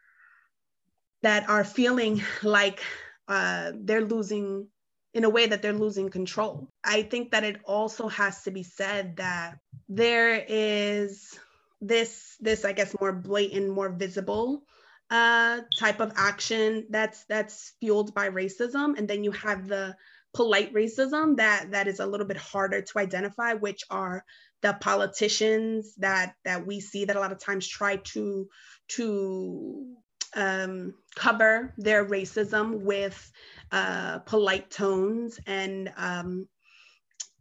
[1.21, 2.81] that are feeling like
[3.27, 4.67] uh, they're losing
[5.13, 6.69] in a way that they're losing control.
[6.83, 9.57] I think that it also has to be said that
[9.89, 11.37] there is
[11.81, 14.63] this this I guess more blatant, more visible
[15.09, 19.95] uh, type of action that's that's fueled by racism, and then you have the
[20.33, 24.23] polite racism that that is a little bit harder to identify which are
[24.61, 28.47] the politicians that that we see that a lot of times try to
[28.87, 29.95] to
[30.35, 33.31] um, cover their racism with
[33.71, 36.47] uh, polite tones and um,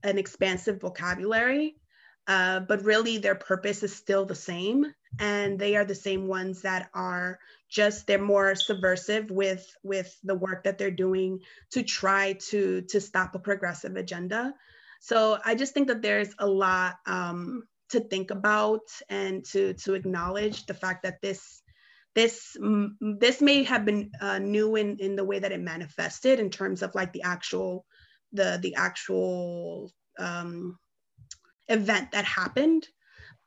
[0.03, 1.77] an expansive vocabulary.
[2.29, 4.85] Uh, but really their purpose is still the same
[5.20, 10.35] and they are the same ones that are just they're more subversive with with the
[10.35, 11.40] work that they're doing
[11.72, 14.55] to try to to stop a progressive agenda.
[15.00, 19.94] So i just think that there's a lot um, to think about and to to
[19.94, 21.62] acknowledge the fact that this
[22.14, 22.57] this
[23.20, 26.83] this may have been uh, new in in the way that it manifested in terms
[26.83, 27.85] of like the actual
[28.33, 30.79] the the actual um,
[31.68, 32.87] event that happened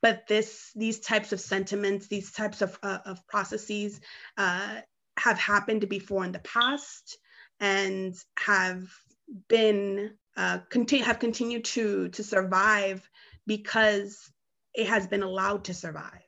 [0.01, 3.99] but this these types of sentiments these types of, uh, of processes
[4.37, 4.81] uh,
[5.17, 7.17] have happened before in the past
[7.59, 8.83] and have
[9.47, 13.07] been uh, continue have continued to to survive
[13.45, 14.31] because
[14.73, 16.23] it has been allowed to survive.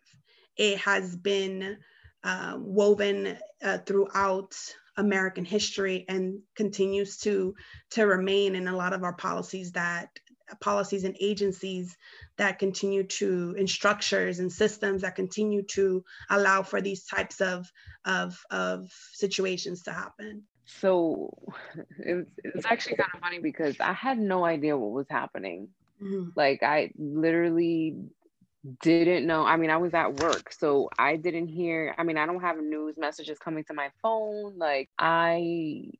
[0.57, 1.77] It has been
[2.23, 4.55] uh, woven uh, throughout
[4.97, 7.55] American history and continues to
[7.91, 10.09] to remain in a lot of our policies that
[10.59, 11.95] policies and agencies
[12.37, 17.71] that continue to in structures and systems that continue to allow for these types of
[18.05, 21.33] of, of situations to happen so
[21.99, 25.67] it, it's actually kind of funny because i had no idea what was happening
[26.01, 26.29] mm-hmm.
[26.35, 27.95] like i literally
[28.81, 29.43] didn't know.
[29.43, 31.95] I mean, I was at work, so I didn't hear.
[31.97, 34.57] I mean, I don't have news messages coming to my phone.
[34.57, 35.91] Like, I,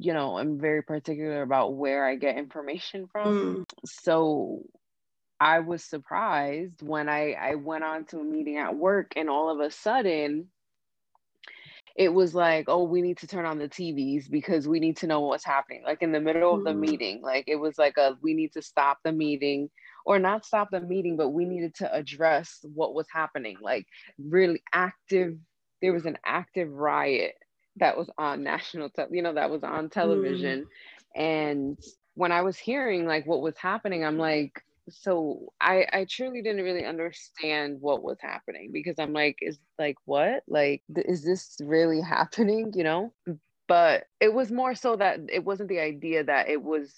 [0.00, 3.56] you know, I'm very particular about where I get information from.
[3.56, 3.64] Mm.
[3.84, 4.62] So
[5.38, 9.50] I was surprised when I, I went on to a meeting at work, and all
[9.50, 10.48] of a sudden,
[11.96, 15.06] it was like, oh, we need to turn on the TVs because we need to
[15.06, 15.82] know what's happening.
[15.84, 16.78] Like in the middle of the mm.
[16.78, 19.68] meeting, like it was like a we need to stop the meeting
[20.06, 23.58] or not stop the meeting, but we needed to address what was happening.
[23.60, 23.86] Like
[24.18, 25.36] really active,
[25.82, 27.34] there was an active riot
[27.80, 30.66] that was on national, te- you know, that was on television.
[31.16, 31.20] Mm.
[31.22, 31.78] And
[32.14, 36.64] when I was hearing like what was happening, I'm like, so I I truly didn't
[36.64, 40.42] really understand what was happening because I'm like, is like what?
[40.48, 42.72] Like, th- is this really happening?
[42.74, 43.12] You know?
[43.68, 46.94] But it was more so that it wasn't the idea that it was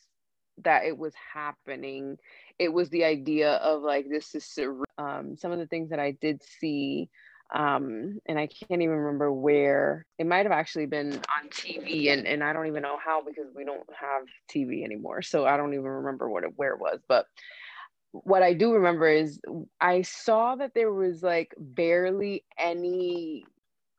[0.64, 2.18] that it was happening
[2.58, 4.58] it was the idea of like this is
[4.98, 7.08] um, some of the things that I did see
[7.52, 12.26] um, and I can't even remember where it might have actually been on TV and,
[12.26, 15.74] and I don't even know how because we don't have TV anymore so I don't
[15.74, 17.26] even remember what it where it was but
[18.12, 19.40] what I do remember is
[19.80, 23.44] I saw that there was like barely any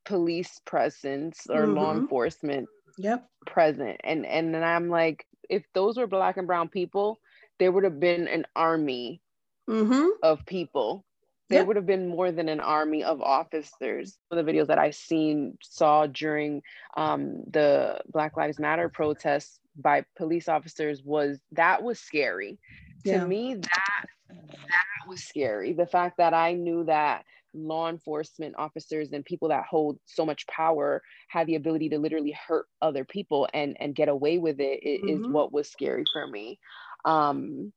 [0.06, 1.76] police presence or mm-hmm.
[1.76, 6.70] law enforcement yep present and and then I'm like if those were black and brown
[6.70, 7.20] people
[7.60, 9.22] there would have been an army
[9.70, 10.08] mm-hmm.
[10.22, 11.06] of people.
[11.50, 11.68] There yep.
[11.68, 14.18] would have been more than an army of officers.
[14.32, 16.62] The videos that I seen saw during
[16.96, 22.60] um, the Black Lives Matter protests by police officers was that was scary.
[23.04, 23.20] Yeah.
[23.20, 25.74] To me, that that was scary.
[25.74, 30.48] The fact that I knew that law enforcement officers and people that hold so much
[30.48, 34.80] power have the ability to literally hurt other people and and get away with it,
[34.82, 35.24] it mm-hmm.
[35.24, 36.58] is what was scary for me
[37.06, 37.72] um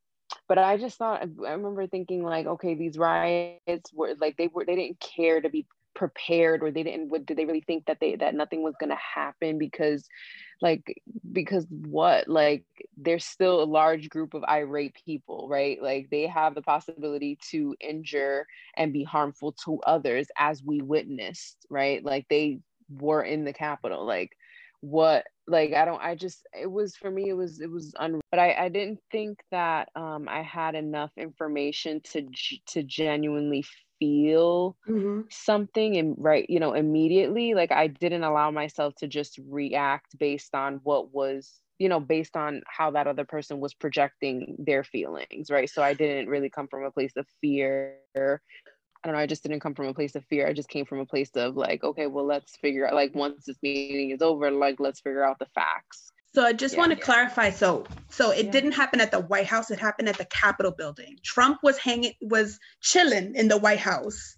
[0.47, 4.65] but i just thought i remember thinking like okay these riots were like they were
[4.65, 7.97] they didn't care to be prepared or they didn't what did they really think that
[7.99, 10.07] they that nothing was going to happen because
[10.61, 12.27] like because what?
[12.27, 15.81] Like there's still a large group of irate people right?
[15.81, 21.65] Like they have the possibility to injure and be harmful to others as we witnessed
[21.69, 22.03] right?
[22.03, 24.31] Like they were in the capital like
[24.81, 28.19] what like i don't i just it was for me it was it was un
[28.31, 32.27] but i i didn't think that um i had enough information to
[32.67, 33.63] to genuinely
[33.99, 35.21] feel mm-hmm.
[35.31, 40.53] something and right you know immediately like i didn't allow myself to just react based
[40.53, 45.49] on what was you know based on how that other person was projecting their feelings
[45.49, 47.95] right so i didn't really come from a place of fear
[49.03, 50.47] I don't know, I just didn't come from a place of fear.
[50.47, 53.45] I just came from a place of like, okay, well, let's figure out like once
[53.45, 56.11] this meeting is over, like let's figure out the facts.
[56.33, 57.03] So I just yeah, want to yeah.
[57.03, 57.49] clarify.
[57.51, 58.51] So so it yeah.
[58.51, 61.17] didn't happen at the White House, it happened at the Capitol building.
[61.23, 64.35] Trump was hanging was chilling in the White House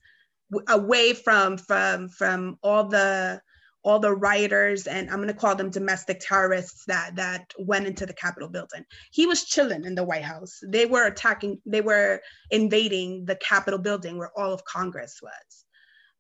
[0.68, 3.42] away from from from all the
[3.84, 8.06] all the rioters and I'm going to call them domestic terrorists that that went into
[8.06, 8.84] the Capitol building.
[9.12, 10.60] He was chilling in the White House.
[10.68, 15.66] They were attacking, they were invading the Capitol building where all of Congress was.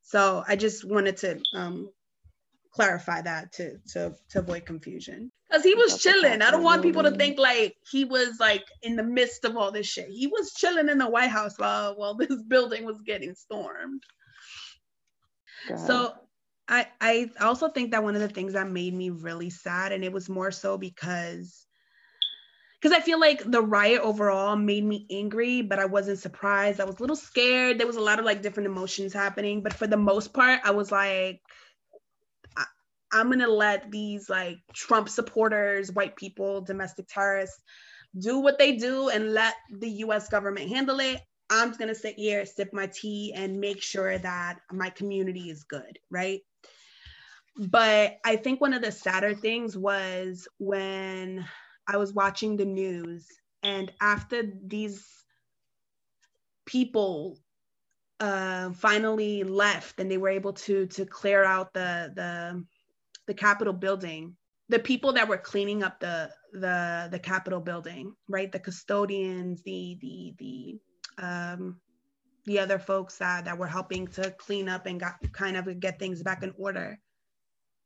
[0.01, 1.89] So I just wanted to um,
[2.71, 5.31] clarify that to, to to avoid confusion.
[5.49, 6.41] Because he was chilling.
[6.41, 9.71] I don't want people to think like he was like in the midst of all
[9.71, 10.07] this shit.
[10.09, 14.03] He was chilling in the White House while while this building was getting stormed.
[15.67, 15.79] God.
[15.79, 16.13] So
[16.69, 20.03] I, I also think that one of the things that made me really sad, and
[20.03, 21.65] it was more so because
[22.79, 26.79] because I feel like the riot overall made me angry, but I wasn't surprised.
[26.79, 27.77] I was a little scared.
[27.77, 30.71] There was a lot of like different emotions happening, but for the most part, I
[30.71, 31.41] was like,
[32.55, 32.65] I,
[33.12, 37.62] I'm gonna let these like Trump supporters, white people, domestic terrorists
[38.17, 41.19] do what they do and let the US government handle it.
[41.49, 45.63] I'm just gonna sit here, sip my tea, and make sure that my community is
[45.63, 46.41] good, right?
[47.59, 51.45] But I think one of the sadder things was when
[51.85, 53.27] I was watching the news,
[53.63, 55.05] and after these
[56.65, 57.37] people
[58.21, 62.63] uh, finally left and they were able to to clear out the the
[63.27, 64.37] the Capitol building,
[64.69, 68.53] the people that were cleaning up the the the Capitol building, right?
[68.53, 70.79] The custodians, the the the
[71.21, 71.81] um,
[72.45, 75.99] the other folks that that were helping to clean up and got kind of get
[75.99, 76.97] things back in order.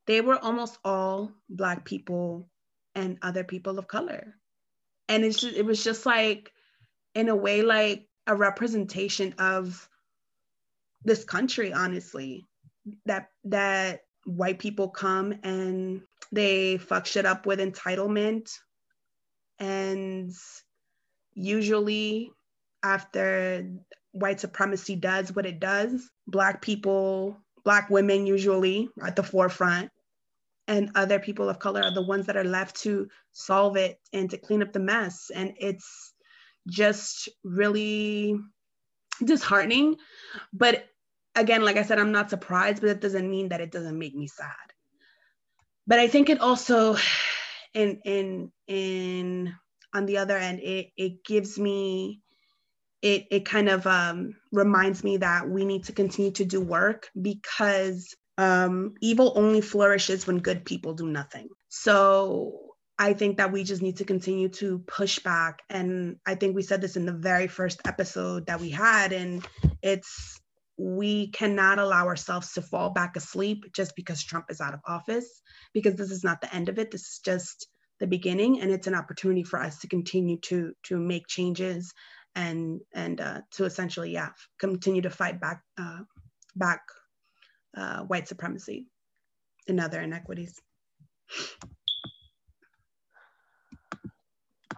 [0.06, 2.50] They were almost all black people
[2.96, 4.36] and other people of color,
[5.08, 6.52] and it's just, it was just like,
[7.16, 9.88] in a way, like a representation of
[11.04, 11.74] this country.
[11.74, 12.46] Honestly,
[13.06, 18.58] that that white people come and they fuck shit up with entitlement.
[19.60, 20.34] And
[21.34, 22.32] usually,
[22.84, 23.70] after
[24.12, 29.90] white supremacy does what it does, Black people, Black women usually at the forefront,
[30.68, 34.30] and other people of color are the ones that are left to solve it and
[34.30, 35.30] to clean up the mess.
[35.34, 36.14] And it's
[36.68, 38.40] just really
[39.24, 39.98] disheartening.
[40.54, 40.86] But
[41.36, 44.16] again, like I said, I'm not surprised, but it doesn't mean that it doesn't make
[44.16, 44.48] me sad.
[45.86, 46.96] But I think it also,
[47.74, 49.54] in in in
[49.94, 52.22] on the other end, it it gives me,
[53.04, 57.10] it it kind of um, reminds me that we need to continue to do work
[57.22, 61.50] because um, evil only flourishes when good people do nothing.
[61.70, 62.60] So
[62.98, 65.62] I think that we just need to continue to push back.
[65.70, 69.46] And I think we said this in the very first episode that we had, and
[69.82, 70.40] it's
[70.78, 75.42] we cannot allow ourselves to fall back asleep just because Trump is out of office,
[75.74, 76.90] because this is not the end of it.
[76.90, 77.68] This is just
[78.00, 81.94] the beginning, and it's an opportunity for us to continue to to make changes
[82.36, 86.00] and and uh, to essentially, yeah, continue to fight back uh,
[86.56, 86.82] back
[87.76, 88.88] uh, white supremacy
[89.68, 90.60] and other inequities.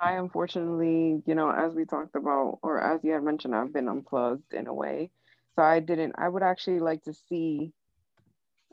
[0.02, 3.88] I unfortunately, you know, as we talked about, or as you had mentioned, I've been
[3.88, 5.10] unplugged in a way.
[5.56, 7.72] So I didn't, I would actually like to see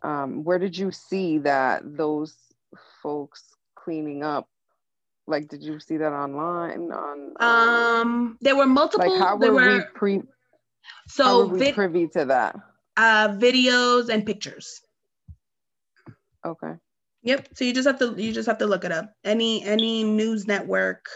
[0.03, 2.35] um, where did you see that those
[3.03, 3.43] folks
[3.77, 4.49] cleaning up?
[5.27, 6.91] Like, did you see that online?
[6.91, 9.09] On um, um there were multiple.
[9.09, 10.23] Like, how were, were we pre?
[11.09, 12.57] So we privy to that?
[12.97, 14.81] Uh, videos and pictures.
[16.45, 16.75] Okay.
[17.23, 17.49] Yep.
[17.55, 19.13] So you just have to you just have to look it up.
[19.25, 21.07] Any any news network,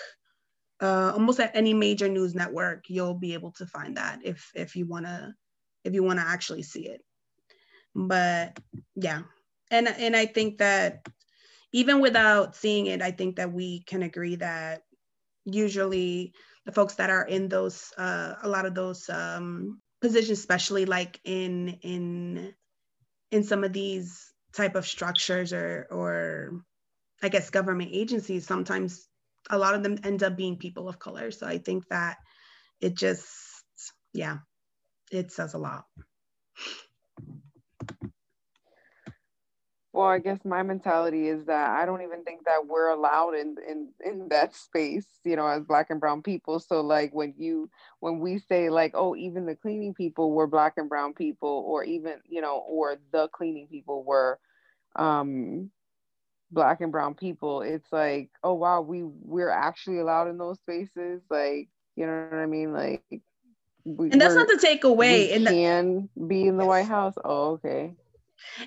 [0.81, 4.77] uh, almost at any major news network, you'll be able to find that if if
[4.77, 5.35] you wanna
[5.85, 7.01] if you want to actually see it.
[7.95, 8.59] But
[8.95, 9.23] yeah,
[9.71, 11.07] and and I think that
[11.77, 14.81] even without seeing it, I think that we can agree that
[15.45, 16.33] usually
[16.65, 21.21] the folks that are in those uh, a lot of those um, positions, especially like
[21.25, 22.55] in in
[23.31, 26.65] in some of these type of structures or or
[27.23, 29.07] I guess government agencies, sometimes
[29.51, 31.31] a lot of them end up being people of color.
[31.31, 32.17] So I think that
[32.81, 33.29] it just
[34.15, 34.39] yeah
[35.13, 35.85] it says a lot.
[39.97, 43.57] Well, I guess my mentality is that I don't even think that we're allowed in
[43.67, 46.61] in in that space, you know, as black and brown people.
[46.61, 50.75] So like when you when we say like, oh, even the cleaning people were black
[50.77, 54.39] and brown people, or even, you know, or the cleaning people were
[54.97, 55.71] um
[56.51, 61.23] black and brown people, it's like, oh wow, we we're actually allowed in those spaces.
[61.31, 62.75] Like, you know what I mean?
[62.75, 63.03] Like
[63.87, 65.33] we, and that's not to take away.
[65.33, 67.15] and can be in the White House.
[67.25, 67.95] Oh, okay.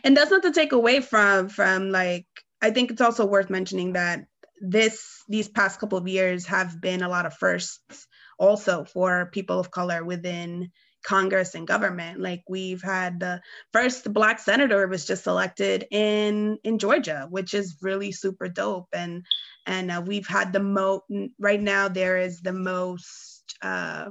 [0.03, 2.25] And that's not to take away from from like.
[2.61, 4.25] I think it's also worth mentioning that
[4.61, 9.59] this these past couple of years have been a lot of firsts also for people
[9.59, 10.71] of color within
[11.03, 12.19] Congress and government.
[12.19, 17.77] Like we've had the first black senator was just elected in in Georgia, which is
[17.81, 18.87] really super dope.
[18.93, 19.25] And
[19.65, 21.03] and uh, we've had the most
[21.39, 21.87] right now.
[21.87, 24.09] There is the most uh,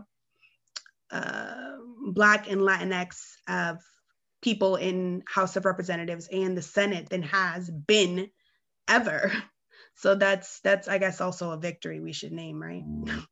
[1.11, 1.73] uh,
[2.13, 3.17] Black and Latinx
[4.43, 8.31] people in House of Representatives and the Senate than has been
[8.89, 9.33] ever.
[10.01, 12.85] So that's that's I guess also a victory we should name, right?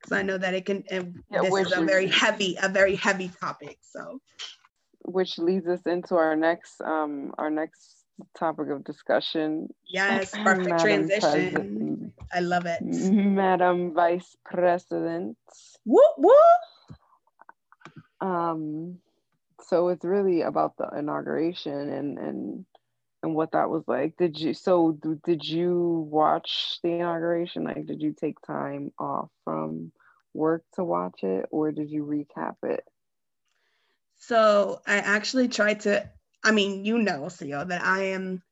[0.00, 0.84] Because I know that it can.
[0.86, 3.78] It, yeah, this is a very heavy, a very heavy topic.
[3.82, 4.20] So,
[5.04, 9.68] which leads us into our next um our next topic of discussion.
[9.88, 11.50] Yes, perfect Madam transition.
[11.50, 12.12] President.
[12.32, 12.80] I love it.
[12.82, 15.36] Madam Vice President.
[15.84, 16.36] Whoop whoop.
[18.20, 18.98] Um,
[19.70, 22.66] so it's really about the inauguration and and
[23.22, 24.16] and what that was like.
[24.16, 27.64] Did you so did you watch the inauguration?
[27.64, 29.92] Like, did you take time off from
[30.34, 32.82] work to watch it, or did you recap it?
[34.16, 36.10] So I actually tried to.
[36.42, 38.42] I mean, you know, Theo, that I am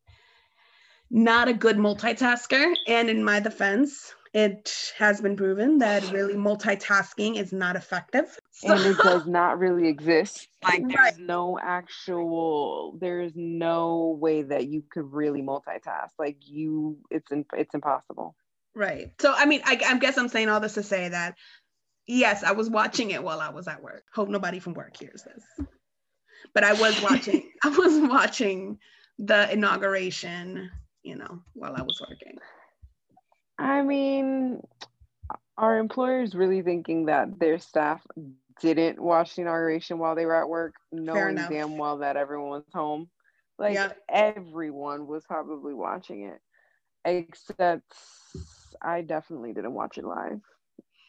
[1.10, 2.76] not a good multitasker.
[2.86, 8.38] And in my defense, it has been proven that really multitasking is not effective.
[8.52, 10.48] So, and it does not really exist.
[10.62, 11.18] Like there's right.
[11.18, 16.10] no actual, there's no way that you could really multitask.
[16.18, 18.34] Like you, it's it's impossible.
[18.74, 19.12] Right.
[19.20, 21.36] So I mean, I, I guess I'm saying all this to say that
[22.06, 24.04] yes, I was watching it while I was at work.
[24.14, 25.66] Hope nobody from work hears this.
[26.54, 27.50] But I was watching.
[27.64, 28.78] I was watching
[29.18, 30.70] the inauguration.
[31.02, 32.38] You know, while I was working.
[33.58, 34.62] I mean,
[35.56, 38.06] are employers really thinking that their staff
[38.60, 42.64] didn't watch the inauguration while they were at work, knowing damn well that everyone was
[42.72, 43.08] home?
[43.58, 43.98] Like yep.
[44.08, 46.40] everyone was probably watching it,
[47.04, 47.92] except
[48.80, 50.40] I definitely didn't watch it live.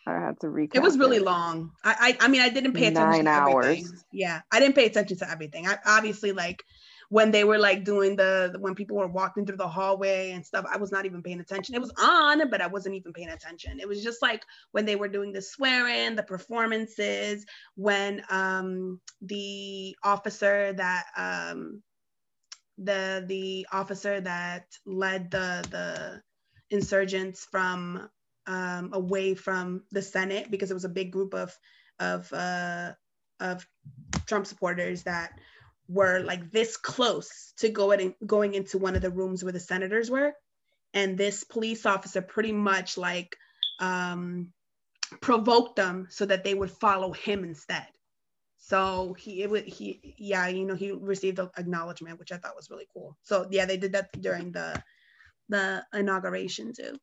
[0.08, 0.76] I had to recap.
[0.76, 1.24] It was really it.
[1.24, 1.72] long.
[1.84, 3.66] I, I I mean I didn't pay attention Nine to hours.
[3.66, 4.00] everything.
[4.12, 5.68] Yeah, I didn't pay attention to everything.
[5.68, 6.64] I obviously like
[7.10, 10.66] when they were like doing the when people were walking through the hallway and stuff
[10.72, 11.76] i was not even paying attention.
[11.76, 13.80] It was on but i wasn't even paying attention.
[13.80, 17.46] It was just like when they were doing the swearing the performances
[17.76, 21.82] when um the officer that um
[22.78, 26.22] the the officer that led the the
[26.70, 28.10] insurgents from
[28.48, 31.54] um away from the senate because it was a big group of
[32.00, 32.94] of uh
[33.40, 33.68] of
[34.26, 35.32] trump supporters that
[35.90, 40.10] were like this close to going going into one of the rooms where the senators
[40.10, 40.34] were.
[40.94, 43.36] And this police officer pretty much like
[43.80, 44.54] um,
[45.22, 47.88] provoked them so that they would follow him instead.
[48.58, 52.56] So he it would he yeah you know he received the acknowledgement which i thought
[52.56, 53.18] was really cool.
[53.24, 54.82] So yeah they did that during the
[55.50, 56.98] the inauguration too.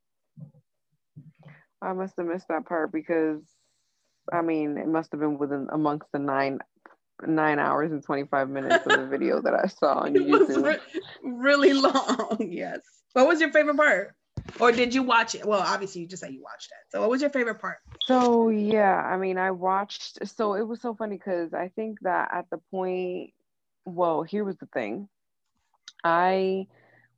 [1.82, 3.42] I must have missed that part because
[4.32, 6.58] i mean it must have been within amongst the nine
[7.26, 10.48] nine hours and 25 minutes of the video that I saw on it YouTube.
[10.48, 12.80] Was re- really long, yes.
[13.12, 14.14] What was your favorite part?
[14.60, 15.44] Or did you watch it?
[15.44, 16.90] Well, obviously you just said you watched it.
[16.90, 17.78] So what was your favorite part?
[18.06, 22.30] So yeah, I mean I watched so it was so funny because I think that
[22.32, 23.32] at the point,
[23.84, 25.08] well, here was the thing.
[26.04, 26.66] I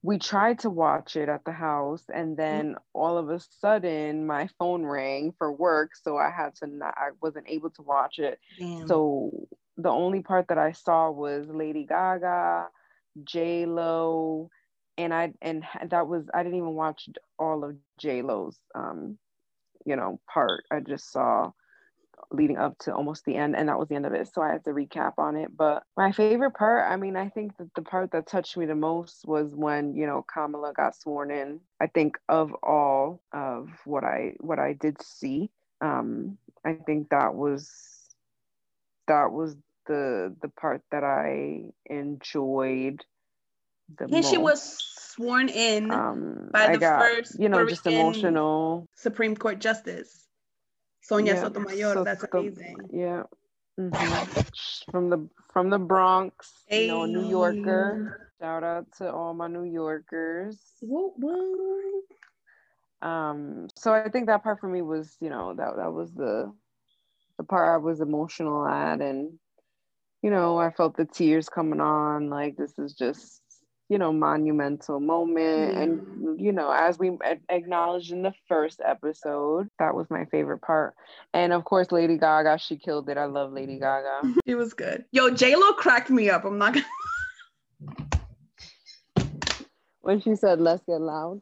[0.02, 4.48] we tried to watch it at the house and then all of a sudden my
[4.58, 8.38] phone rang for work so i had to not i wasn't able to watch it
[8.58, 8.86] Damn.
[8.86, 9.48] so
[9.78, 12.66] the only part that I saw was Lady Gaga,
[13.24, 14.50] J Lo,
[14.98, 17.08] and I and that was I didn't even watch
[17.38, 19.18] all of J Lo's um,
[19.86, 20.64] you know, part.
[20.70, 21.52] I just saw
[22.30, 24.52] leading up to almost the end and that was the end of it so i
[24.52, 27.80] had to recap on it but my favorite part i mean i think that the
[27.80, 31.86] part that touched me the most was when you know kamala got sworn in i
[31.86, 35.48] think of all of what i what i did see
[35.80, 37.70] um i think that was
[39.06, 39.56] that was
[39.88, 43.04] the the part that I enjoyed
[43.98, 44.30] the yeah, most.
[44.30, 44.78] she was
[45.18, 50.28] sworn in um, by the got, first, you know, just emotional Supreme Court Justice,
[51.00, 51.94] Sonia yeah, Sotomayor.
[51.94, 52.76] So That's amazing.
[52.92, 53.24] Yeah.
[53.80, 54.90] Mm-hmm.
[54.90, 56.86] from the from the Bronx, hey.
[56.86, 58.30] you know, New Yorker.
[58.40, 60.58] Shout out to all my New Yorkers.
[60.80, 62.02] Whoa, whoa.
[63.00, 66.52] Um, so I think that part for me was, you know, that that was the
[67.36, 69.38] the part I was emotional at, and
[70.22, 72.28] you know, I felt the tears coming on.
[72.28, 73.40] Like this is just,
[73.88, 75.74] you know, monumental moment.
[75.74, 75.80] Yeah.
[75.80, 77.16] And you know, as we
[77.48, 80.94] acknowledged in the first episode, that was my favorite part.
[81.32, 83.16] And of course, Lady Gaga, she killed it.
[83.16, 84.34] I love Lady Gaga.
[84.46, 85.04] It was good.
[85.12, 86.44] Yo, J Lo cracked me up.
[86.44, 86.86] I'm not gonna.
[90.00, 91.40] when she said, "Let's get loud."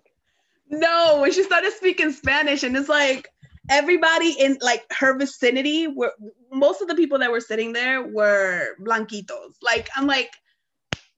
[0.69, 3.29] No, when she started speaking Spanish, and it's like
[3.69, 6.13] everybody in like her vicinity were
[6.53, 9.55] most of the people that were sitting there were blanquitos.
[9.63, 10.35] Like I'm like,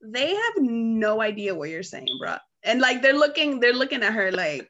[0.01, 2.37] they have no idea what you're saying, bro.
[2.63, 4.69] And like they're looking, they're looking at her like,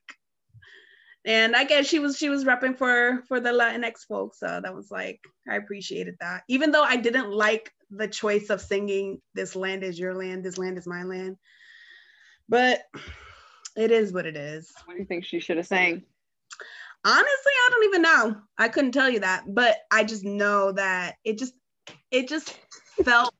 [1.25, 4.39] and I guess she was she was repping for for the Latinx folks.
[4.39, 6.43] So that was like I appreciated that.
[6.47, 10.57] Even though I didn't like the choice of singing "This land is your land, this
[10.57, 11.37] land is my land,"
[12.47, 12.81] but
[13.75, 14.71] it is what it is.
[14.85, 16.03] What do you think she should have sang?
[17.05, 18.41] Honestly, I don't even know.
[18.57, 21.53] I couldn't tell you that, but I just know that it just
[22.11, 22.57] it just
[23.03, 23.33] felt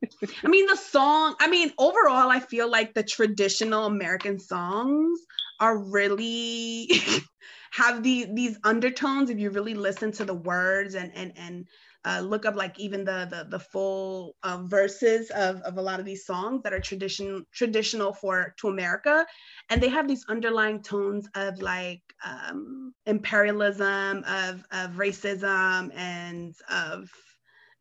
[0.43, 5.19] I mean the song, I mean overall I feel like the traditional American songs
[5.59, 6.89] are really
[7.71, 11.67] have these these undertones if you really listen to the words and and and
[12.05, 15.99] uh, look up like even the the, the full uh, verses of, of a lot
[15.99, 19.25] of these songs that are tradition traditional for to America,
[19.69, 27.09] and they have these underlying tones of like um, imperialism, of of racism, and of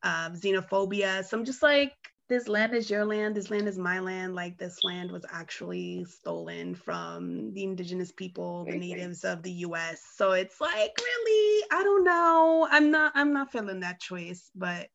[0.02, 1.24] of xenophobia.
[1.24, 1.92] So I'm just like
[2.28, 4.34] this land is your land, this land is my land.
[4.34, 10.02] Like this land was actually stolen from the indigenous people, the natives of the US.
[10.16, 12.68] So it's like really, I don't know.
[12.70, 14.88] I'm not I'm not feeling that choice, but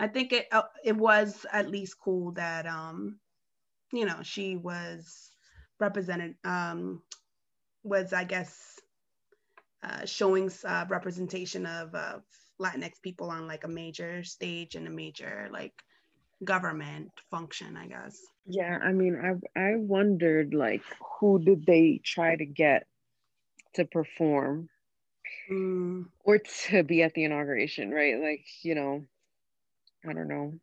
[0.00, 3.20] I think it uh, it was at least cool that um
[3.92, 5.30] you know, she was
[5.80, 7.02] represented um
[7.84, 8.78] was I guess
[9.82, 12.18] uh, showing uh, representation of uh,
[12.60, 15.74] Latinx people on like a major stage and a major like
[16.44, 18.18] government function, I guess.
[18.46, 20.82] Yeah, I mean, I I wondered like
[21.20, 22.86] who did they try to get
[23.74, 24.68] to perform
[25.50, 26.06] mm.
[26.24, 28.20] or to be at the inauguration, right?
[28.20, 29.04] Like, you know,
[30.08, 30.54] I don't know.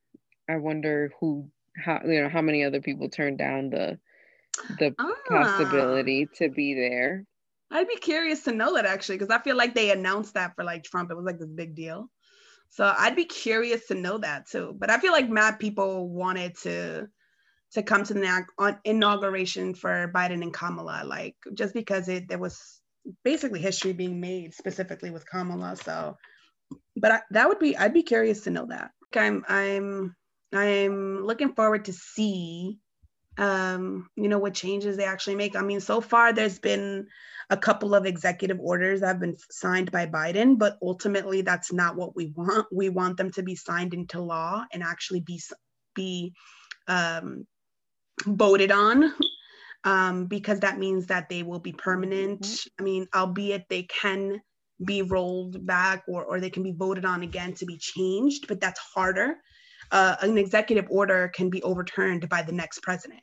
[0.50, 4.00] I wonder who how you know how many other people turned down the
[4.80, 5.14] the ah.
[5.28, 7.26] possibility to be there.
[7.72, 10.64] I'd be curious to know that actually, because I feel like they announced that for
[10.64, 11.12] like Trump.
[11.12, 12.10] It was like this big deal.
[12.76, 14.76] So I'd be curious to know that too.
[14.78, 17.08] But I feel like mad people wanted to
[17.72, 22.82] to come to the inauguration for Biden and Kamala, like just because it there was
[23.24, 25.78] basically history being made specifically with Kamala.
[25.78, 26.18] So,
[26.98, 28.92] but I, that would be I'd be curious to know that.
[29.16, 30.14] I'm I'm
[30.54, 32.80] I'm looking forward to see
[33.38, 35.56] um, you know, what changes they actually make.
[35.56, 37.08] I mean, so far there's been
[37.50, 41.96] a couple of executive orders that have been signed by Biden, but ultimately that's not
[41.96, 42.68] what we want.
[42.72, 45.42] We want them to be signed into law and actually be
[45.94, 46.34] be
[46.88, 47.46] um,
[48.26, 49.14] voted on.
[49.84, 52.42] Um, because that means that they will be permanent.
[52.42, 52.82] Mm-hmm.
[52.82, 54.42] I mean, albeit they can
[54.84, 58.60] be rolled back or, or they can be voted on again to be changed, but
[58.60, 59.36] that's harder
[59.92, 63.22] uh, an executive order can be overturned by the next president.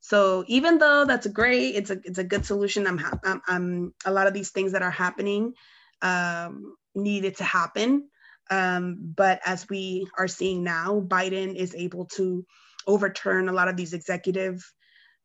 [0.00, 2.86] So even though that's great, it's a it's a good solution.
[2.86, 5.54] I'm, I'm, I'm a lot of these things that are happening
[6.02, 8.08] um, needed to happen.
[8.50, 12.46] Um, but as we are seeing now, Biden is able to
[12.86, 14.62] overturn a lot of these executive,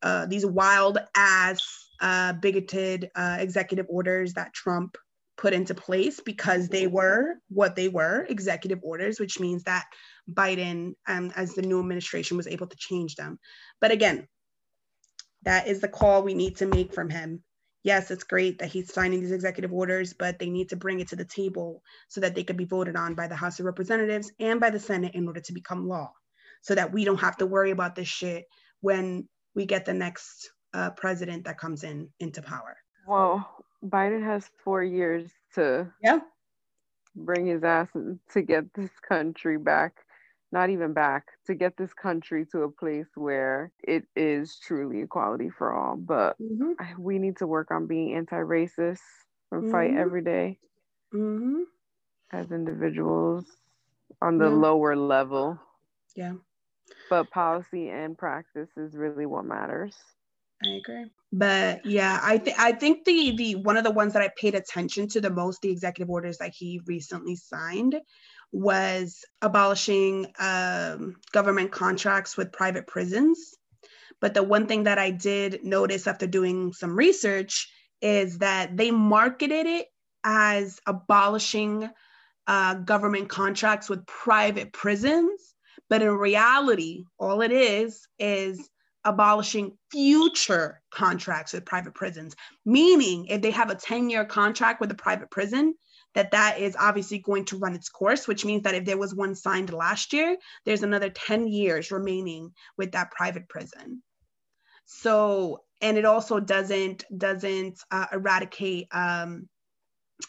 [0.02, 1.62] uh, these wild ass,
[2.00, 4.98] uh, bigoted uh, executive orders that Trump
[5.38, 9.86] put into place because they were what they were executive orders, which means that
[10.30, 13.40] Biden, um, as the new administration, was able to change them.
[13.80, 14.28] But again,
[15.44, 17.44] that is the call we need to make from him.
[17.84, 21.08] Yes, it's great that he's signing these executive orders, but they need to bring it
[21.10, 24.32] to the table so that they could be voted on by the House of Representatives
[24.40, 26.12] and by the Senate in order to become law,
[26.62, 28.46] so that we don't have to worry about this shit
[28.82, 32.78] when we get the next uh, president that comes in into power.
[33.08, 36.20] Well, Biden has four years to yeah
[37.16, 37.90] bring his ass
[38.34, 40.06] to get this country back
[40.52, 45.49] not even back to get this country to a place where it is truly equality
[45.49, 46.74] for all but mm-hmm.
[47.02, 48.99] we need to work on being anti-racist
[49.52, 49.72] and mm-hmm.
[49.72, 50.58] fight every day
[51.14, 51.62] mm-hmm.
[52.32, 53.45] as individuals
[54.22, 54.56] on the yeah.
[54.56, 55.60] lower level
[56.16, 56.34] yeah
[57.10, 59.95] but policy and practice is really what matters
[60.64, 61.05] I agree.
[61.34, 64.55] But yeah, I think I think the the one of the ones that I paid
[64.55, 67.95] attention to the most, the executive orders that he recently signed,
[68.51, 73.55] was abolishing um, government contracts with private prisons.
[74.20, 78.91] But the one thing that I did notice after doing some research is that they
[78.91, 79.88] marketed it
[80.24, 81.89] as abolishing
[82.45, 85.55] uh, government contracts with private prisons.
[85.89, 88.70] But in reality, all it is is
[89.04, 92.36] abolishing future contracts with private prisons,
[92.66, 95.74] meaning if they have a 10 year contract with a private prison,
[96.14, 99.16] that that is obviously going to run its course, which means that if there was
[99.16, 100.36] one signed last year,
[100.66, 104.04] there's another 10 years remaining with that private prison.
[104.86, 109.47] So, and it also doesn't doesn't uh, eradicate um,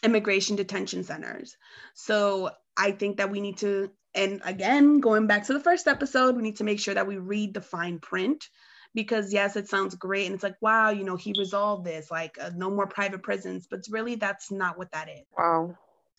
[0.01, 1.55] immigration detention centers.
[1.93, 6.35] So I think that we need to and again, going back to the first episode,
[6.35, 8.47] we need to make sure that we read the fine print
[8.93, 10.25] because yes, it sounds great.
[10.25, 13.67] And it's like, wow, you know, he resolved this, like uh, no more private prisons,
[13.69, 15.25] but really that's not what that is.
[15.37, 15.75] Wow.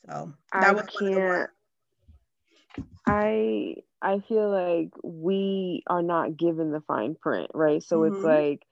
[0.09, 1.51] So that I was can't,
[3.07, 7.83] I, I feel like we are not given the fine print, right?
[7.83, 8.17] So mm-hmm.
[8.17, 8.63] it's like,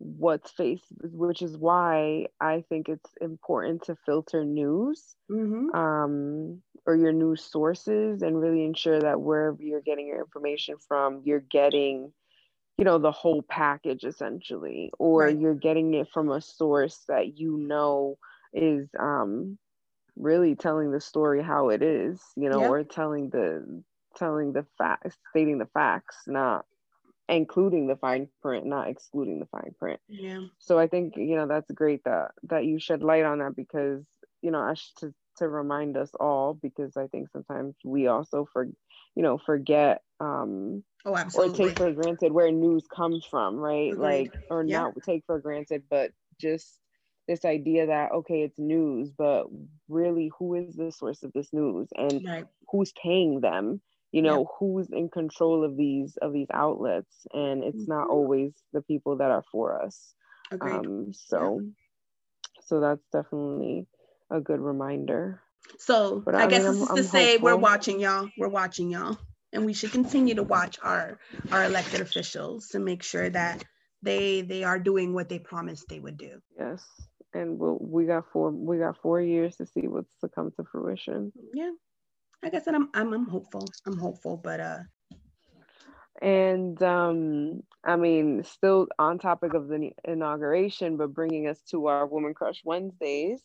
[0.00, 5.68] what's faced which is why i think it's important to filter news mm-hmm.
[5.78, 11.20] um, or your news sources and really ensure that wherever you're getting your information from
[11.24, 12.10] you're getting
[12.78, 15.38] you know the whole package essentially or right.
[15.38, 18.16] you're getting it from a source that you know
[18.54, 19.58] is um
[20.16, 23.82] really telling the story how it is you know or telling the
[24.16, 26.64] telling the facts stating the facts not
[27.30, 30.00] including the fine print, not excluding the fine print.
[30.08, 30.46] Yeah.
[30.58, 34.04] So I think you know that's great that that you shed light on that because
[34.42, 38.64] you know to to remind us all because I think sometimes we also for
[39.14, 41.52] you know forget um Oh, absolutely.
[41.52, 43.96] Or take for granted where news comes from, right?
[43.96, 44.80] Like, or yeah.
[44.80, 46.78] not take for granted, but just
[47.26, 49.46] this idea that okay, it's news, but
[49.88, 52.46] really, who is the source of this news, and right.
[52.70, 53.80] who's paying them?
[54.12, 57.92] You know, who's in control of these of these outlets, and it's mm-hmm.
[57.92, 60.14] not always the people that are for us.
[60.50, 60.74] Agreed.
[60.74, 61.68] Um, so, yeah.
[62.66, 63.86] so that's definitely
[64.30, 65.40] a good reminder.
[65.78, 67.44] So but I, I guess mean, this I'm, is to I'm say hopeful.
[67.44, 68.28] we're watching y'all.
[68.36, 69.16] We're watching y'all,
[69.52, 71.18] and we should continue to watch our
[71.52, 73.64] our elected officials to make sure that
[74.02, 76.40] they they are doing what they promised they would do.
[76.58, 76.82] Yes,
[77.32, 80.64] and we'll, we got four we got four years to see what's to come to
[80.70, 81.32] fruition.
[81.52, 81.70] Yeah,
[82.42, 83.66] like I said, I'm I'm, I'm hopeful.
[83.86, 84.78] I'm hopeful, but uh.
[86.22, 92.06] And um, I mean, still on topic of the inauguration, but bringing us to our
[92.06, 93.42] Woman Crush Wednesdays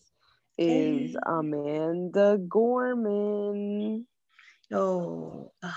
[0.58, 1.16] is.
[1.26, 4.06] Amanda Gorman.
[4.74, 5.52] Oh,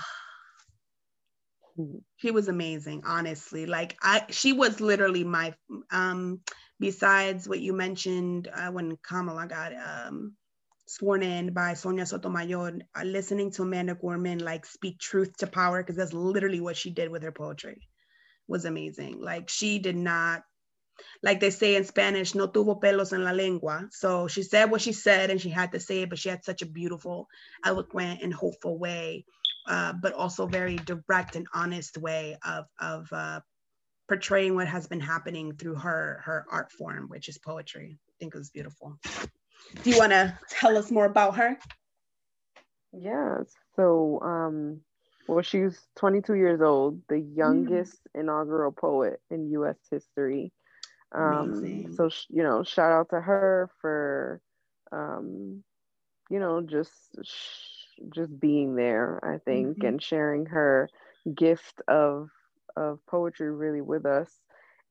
[2.17, 3.65] she was amazing, honestly.
[3.65, 5.53] Like I, she was literally my.
[5.91, 6.41] Um,
[6.79, 10.33] besides what you mentioned uh, when Kamala got um
[10.89, 15.83] sworn in by Sonia Sotomayor, uh, listening to Amanda Gorman like speak truth to power
[15.83, 17.87] because that's literally what she did with her poetry
[18.47, 19.21] was amazing.
[19.21, 20.41] Like she did not
[21.21, 23.87] like they say in Spanish, no tuvo pelos en la lengua.
[23.91, 26.43] So she said what she said and she had to say it, but she had
[26.43, 27.27] such a beautiful,
[27.63, 29.25] eloquent, and hopeful way,
[29.67, 33.41] uh, but also very direct and honest way of, of uh,
[34.07, 37.99] portraying what has been happening through her, her art form, which is poetry.
[38.09, 38.97] I think it was beautiful.
[39.83, 41.57] Do you want to tell us more about her?
[42.91, 43.53] Yes.
[43.75, 44.81] So, um,
[45.27, 48.21] well, she's 22 years old, the youngest mm.
[48.21, 49.77] inaugural poet in U.S.
[49.89, 50.51] history.
[51.11, 54.41] Um, so you know, shout out to her for,
[54.91, 55.63] um,
[56.29, 56.91] you know, just
[57.23, 59.19] sh- just being there.
[59.23, 59.87] I think mm-hmm.
[59.87, 60.87] and sharing her
[61.35, 62.29] gift of
[62.75, 64.29] of poetry really with us,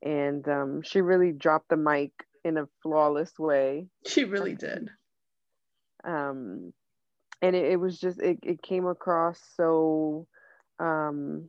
[0.02, 2.10] and um, she really dropped the mic
[2.44, 3.86] in a flawless way.
[4.06, 4.90] She really did.
[6.04, 6.72] Um,
[7.42, 10.26] and it, it was just it, it came across so
[10.78, 11.48] um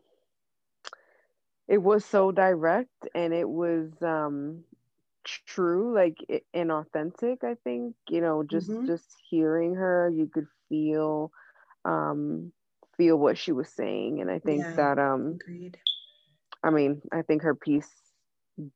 [1.67, 4.63] it was so direct and it was um
[5.23, 6.17] true like
[6.53, 8.87] and authentic i think you know just mm-hmm.
[8.87, 11.31] just hearing her you could feel
[11.85, 12.51] um
[12.97, 15.77] feel what she was saying and i think yeah, that um agreed.
[16.63, 17.89] i mean i think her piece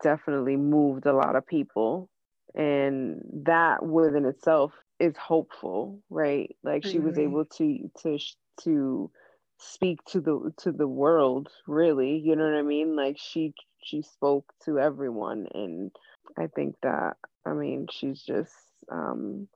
[0.01, 2.09] definitely moved a lot of people
[2.55, 6.55] and that within itself is hopeful right?
[6.63, 8.17] Like she was able to to
[8.61, 9.11] to
[9.59, 12.95] speak to the to the world really you know what i mean?
[12.95, 13.53] Like she
[13.83, 15.91] she spoke to everyone and
[16.37, 18.53] i think that i mean she's just
[18.91, 19.47] um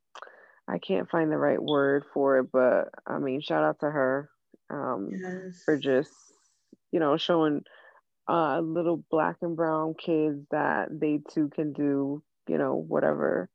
[0.67, 4.29] i can't find the right word for it but i mean shout out to her
[4.69, 5.61] um yes.
[5.63, 6.11] for just
[6.91, 7.63] you know showing
[8.27, 13.49] uh little black and brown kids that they too can do you know whatever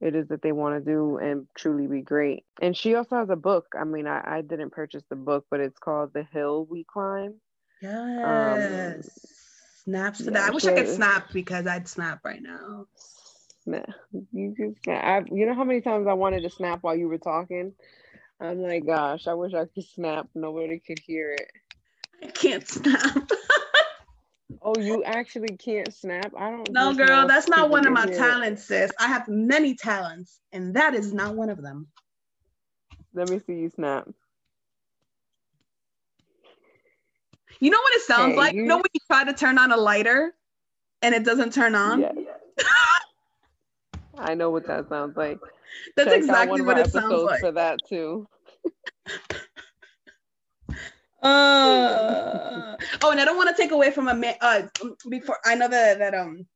[0.00, 2.44] it is that they want to do and truly be great.
[2.62, 3.66] And she also has a book.
[3.78, 7.34] I mean, I, I didn't purchase the book, but it's called The Hill We Climb.
[7.80, 8.24] Yes.
[8.24, 9.02] Um,
[9.84, 10.50] Snaps to yeah, that.
[10.50, 12.86] I wish I could snap because I'd snap right now.
[13.66, 13.80] Nah,
[14.32, 15.04] you can snap.
[15.04, 17.72] I, you know how many times I wanted to snap while you were talking?
[18.40, 20.28] I'm like, gosh, I wish I could snap.
[20.34, 21.50] Nobody could hear it.
[22.22, 23.30] I can't snap.
[24.62, 26.32] Oh, you actually can't snap?
[26.36, 28.90] I don't No, girl, that's not one of my talents, sis.
[28.98, 31.86] I have many talents, and that is not one of them.
[33.14, 34.08] Let me see you snap.
[37.60, 38.54] You know what it sounds hey, like?
[38.54, 38.62] You...
[38.62, 40.34] you know when you try to turn on a lighter
[41.02, 42.00] and it doesn't turn on?
[42.00, 42.14] Yes.
[44.18, 45.38] I know what that sounds like.
[45.96, 47.40] That's Check exactly what it sounds like.
[47.40, 48.28] For that too.
[51.22, 54.36] Uh, oh, and I don't want to take away from a man.
[54.40, 54.62] Uh,
[55.08, 56.46] before I know that that um,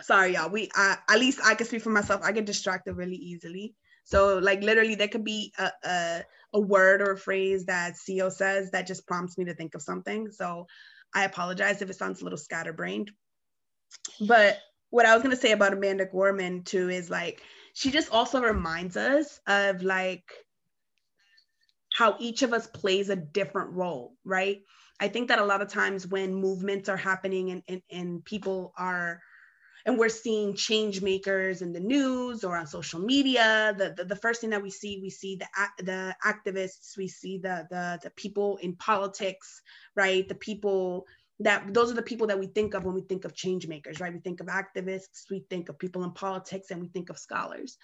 [0.00, 0.50] sorry y'all.
[0.50, 2.22] We uh, at least I can speak for myself.
[2.22, 3.74] I get distracted really easily.
[4.04, 6.22] So like literally, there could be a, a
[6.54, 9.82] a word or a phrase that CEO says that just prompts me to think of
[9.82, 10.30] something.
[10.30, 10.66] So
[11.14, 13.10] I apologize if it sounds a little scatterbrained.
[14.20, 14.58] But
[14.90, 17.42] what I was gonna say about Amanda Gorman too is like
[17.74, 20.24] she just also reminds us of like
[21.92, 24.62] how each of us plays a different role, right?
[25.00, 28.72] I think that a lot of times when movements are happening and, and, and people
[28.76, 29.20] are,
[29.86, 34.16] and we're seeing change makers in the news or on social media, the, the, the
[34.16, 35.46] first thing that we see, we see the,
[35.82, 39.62] the activists, we see the, the, the people in politics,
[39.96, 40.28] right?
[40.28, 41.06] The people
[41.40, 43.98] that those are the people that we think of when we think of change makers,
[43.98, 44.12] right?
[44.12, 47.78] We think of activists, we think of people in politics, and we think of scholars.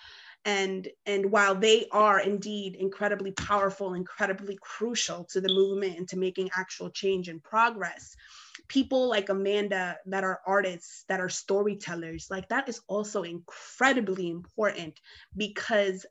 [0.47, 6.17] And and while they are indeed incredibly powerful incredibly crucial to the movement and to
[6.17, 8.17] making actual change and progress
[8.69, 14.99] people like amanda that are artists that are storytellers like that is also incredibly important
[15.37, 16.07] because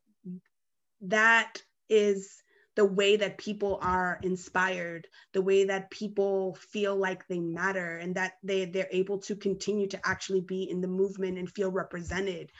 [1.01, 2.43] that is
[2.75, 8.15] the way that people are inspired the way that people feel like they matter and
[8.15, 12.51] that they they're able to continue to actually be in the movement and feel represented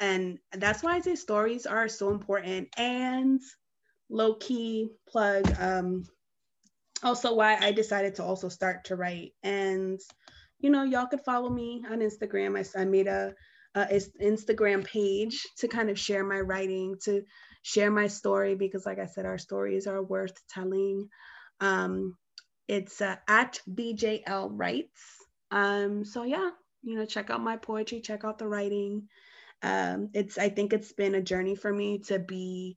[0.00, 3.40] and that's why I say stories are so important and
[4.08, 5.52] low key plug.
[5.58, 6.04] Um,
[7.02, 9.32] also, why I decided to also start to write.
[9.42, 10.00] And,
[10.60, 12.58] you know, y'all could follow me on Instagram.
[12.58, 13.34] I, I made a,
[13.74, 13.86] a
[14.22, 17.22] Instagram page to kind of share my writing, to
[17.62, 21.08] share my story, because, like I said, our stories are worth telling.
[21.60, 22.16] Um,
[22.66, 25.02] it's uh, at BJL Writes.
[25.50, 26.50] Um, so, yeah,
[26.82, 29.08] you know, check out my poetry, check out the writing
[29.62, 32.76] um, it's i think it's been a journey for me to be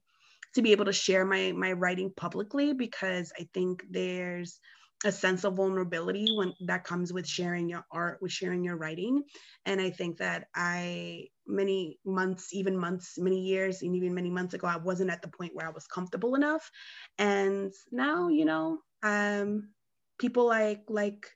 [0.54, 4.60] to be able to share my my writing publicly because i think there's
[5.04, 9.22] a sense of vulnerability when that comes with sharing your art with sharing your writing.
[9.66, 14.54] And i think that i many months even months many years and even many months
[14.54, 16.70] ago i wasn't at the point where i was comfortable enough.
[17.18, 19.70] And now you know um
[20.18, 21.26] people like like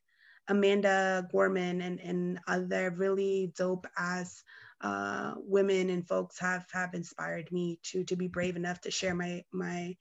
[0.48, 4.44] amanda gorman and and other really dope as
[4.80, 9.14] uh, women and folks have have inspired me to to be brave enough to share
[9.14, 9.96] my my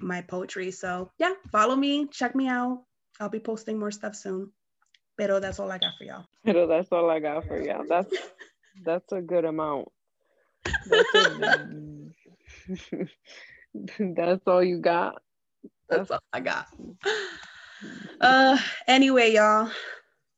[0.00, 0.70] my poetry.
[0.70, 2.82] So yeah, follow me, check me out.
[3.20, 4.52] I'll be posting more stuff soon.
[5.16, 6.26] Pero that's all I got for y'all.
[6.44, 7.84] Pero that's all I got for y'all.
[7.88, 8.14] That's
[8.84, 9.88] that's a good amount.
[10.64, 11.28] That's, a,
[13.98, 15.22] that's all you got.
[15.88, 16.66] That's, that's all I got.
[18.18, 18.56] Uh
[18.88, 19.70] anyway, y'all.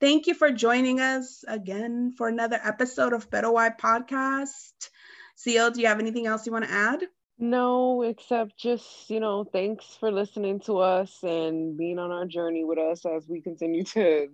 [0.00, 4.90] Thank you for joining us again for another episode of Pero Why Podcast.
[5.34, 7.00] Seal, do you have anything else you want to add?
[7.40, 12.64] No, except just, you know, thanks for listening to us and being on our journey
[12.64, 14.28] with us as we continue to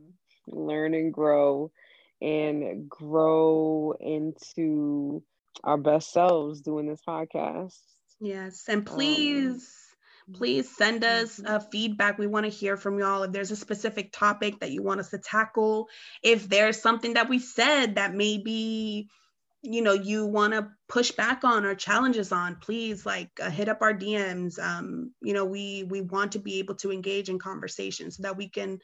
[0.47, 1.71] learn and grow
[2.21, 5.23] and grow into
[5.63, 7.79] our best selves doing this podcast.
[8.21, 8.65] Yes.
[8.69, 9.55] And please.
[9.55, 9.84] Um,
[10.33, 12.19] please send us uh, feedback.
[12.19, 13.25] We want to hear from y'all.
[13.25, 15.89] If there's a specific topic that you want us to tackle,
[16.23, 19.09] if there's something that we said that maybe
[19.65, 23.69] you know you want to push back on or challenges on please like uh, hit
[23.69, 27.39] up our dms um, you know we we want to be able to engage in
[27.39, 28.79] conversation so that we can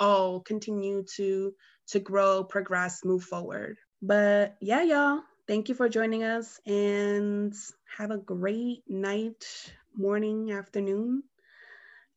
[0.00, 1.54] all continue to
[1.86, 7.54] to grow progress move forward but yeah y'all thank you for joining us and
[7.96, 11.22] have a great night morning, afternoon.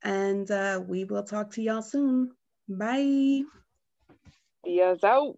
[0.04, 2.32] And uh, we will talk to y'all soon.
[2.70, 3.44] Bye.
[4.66, 5.38] Yes, out.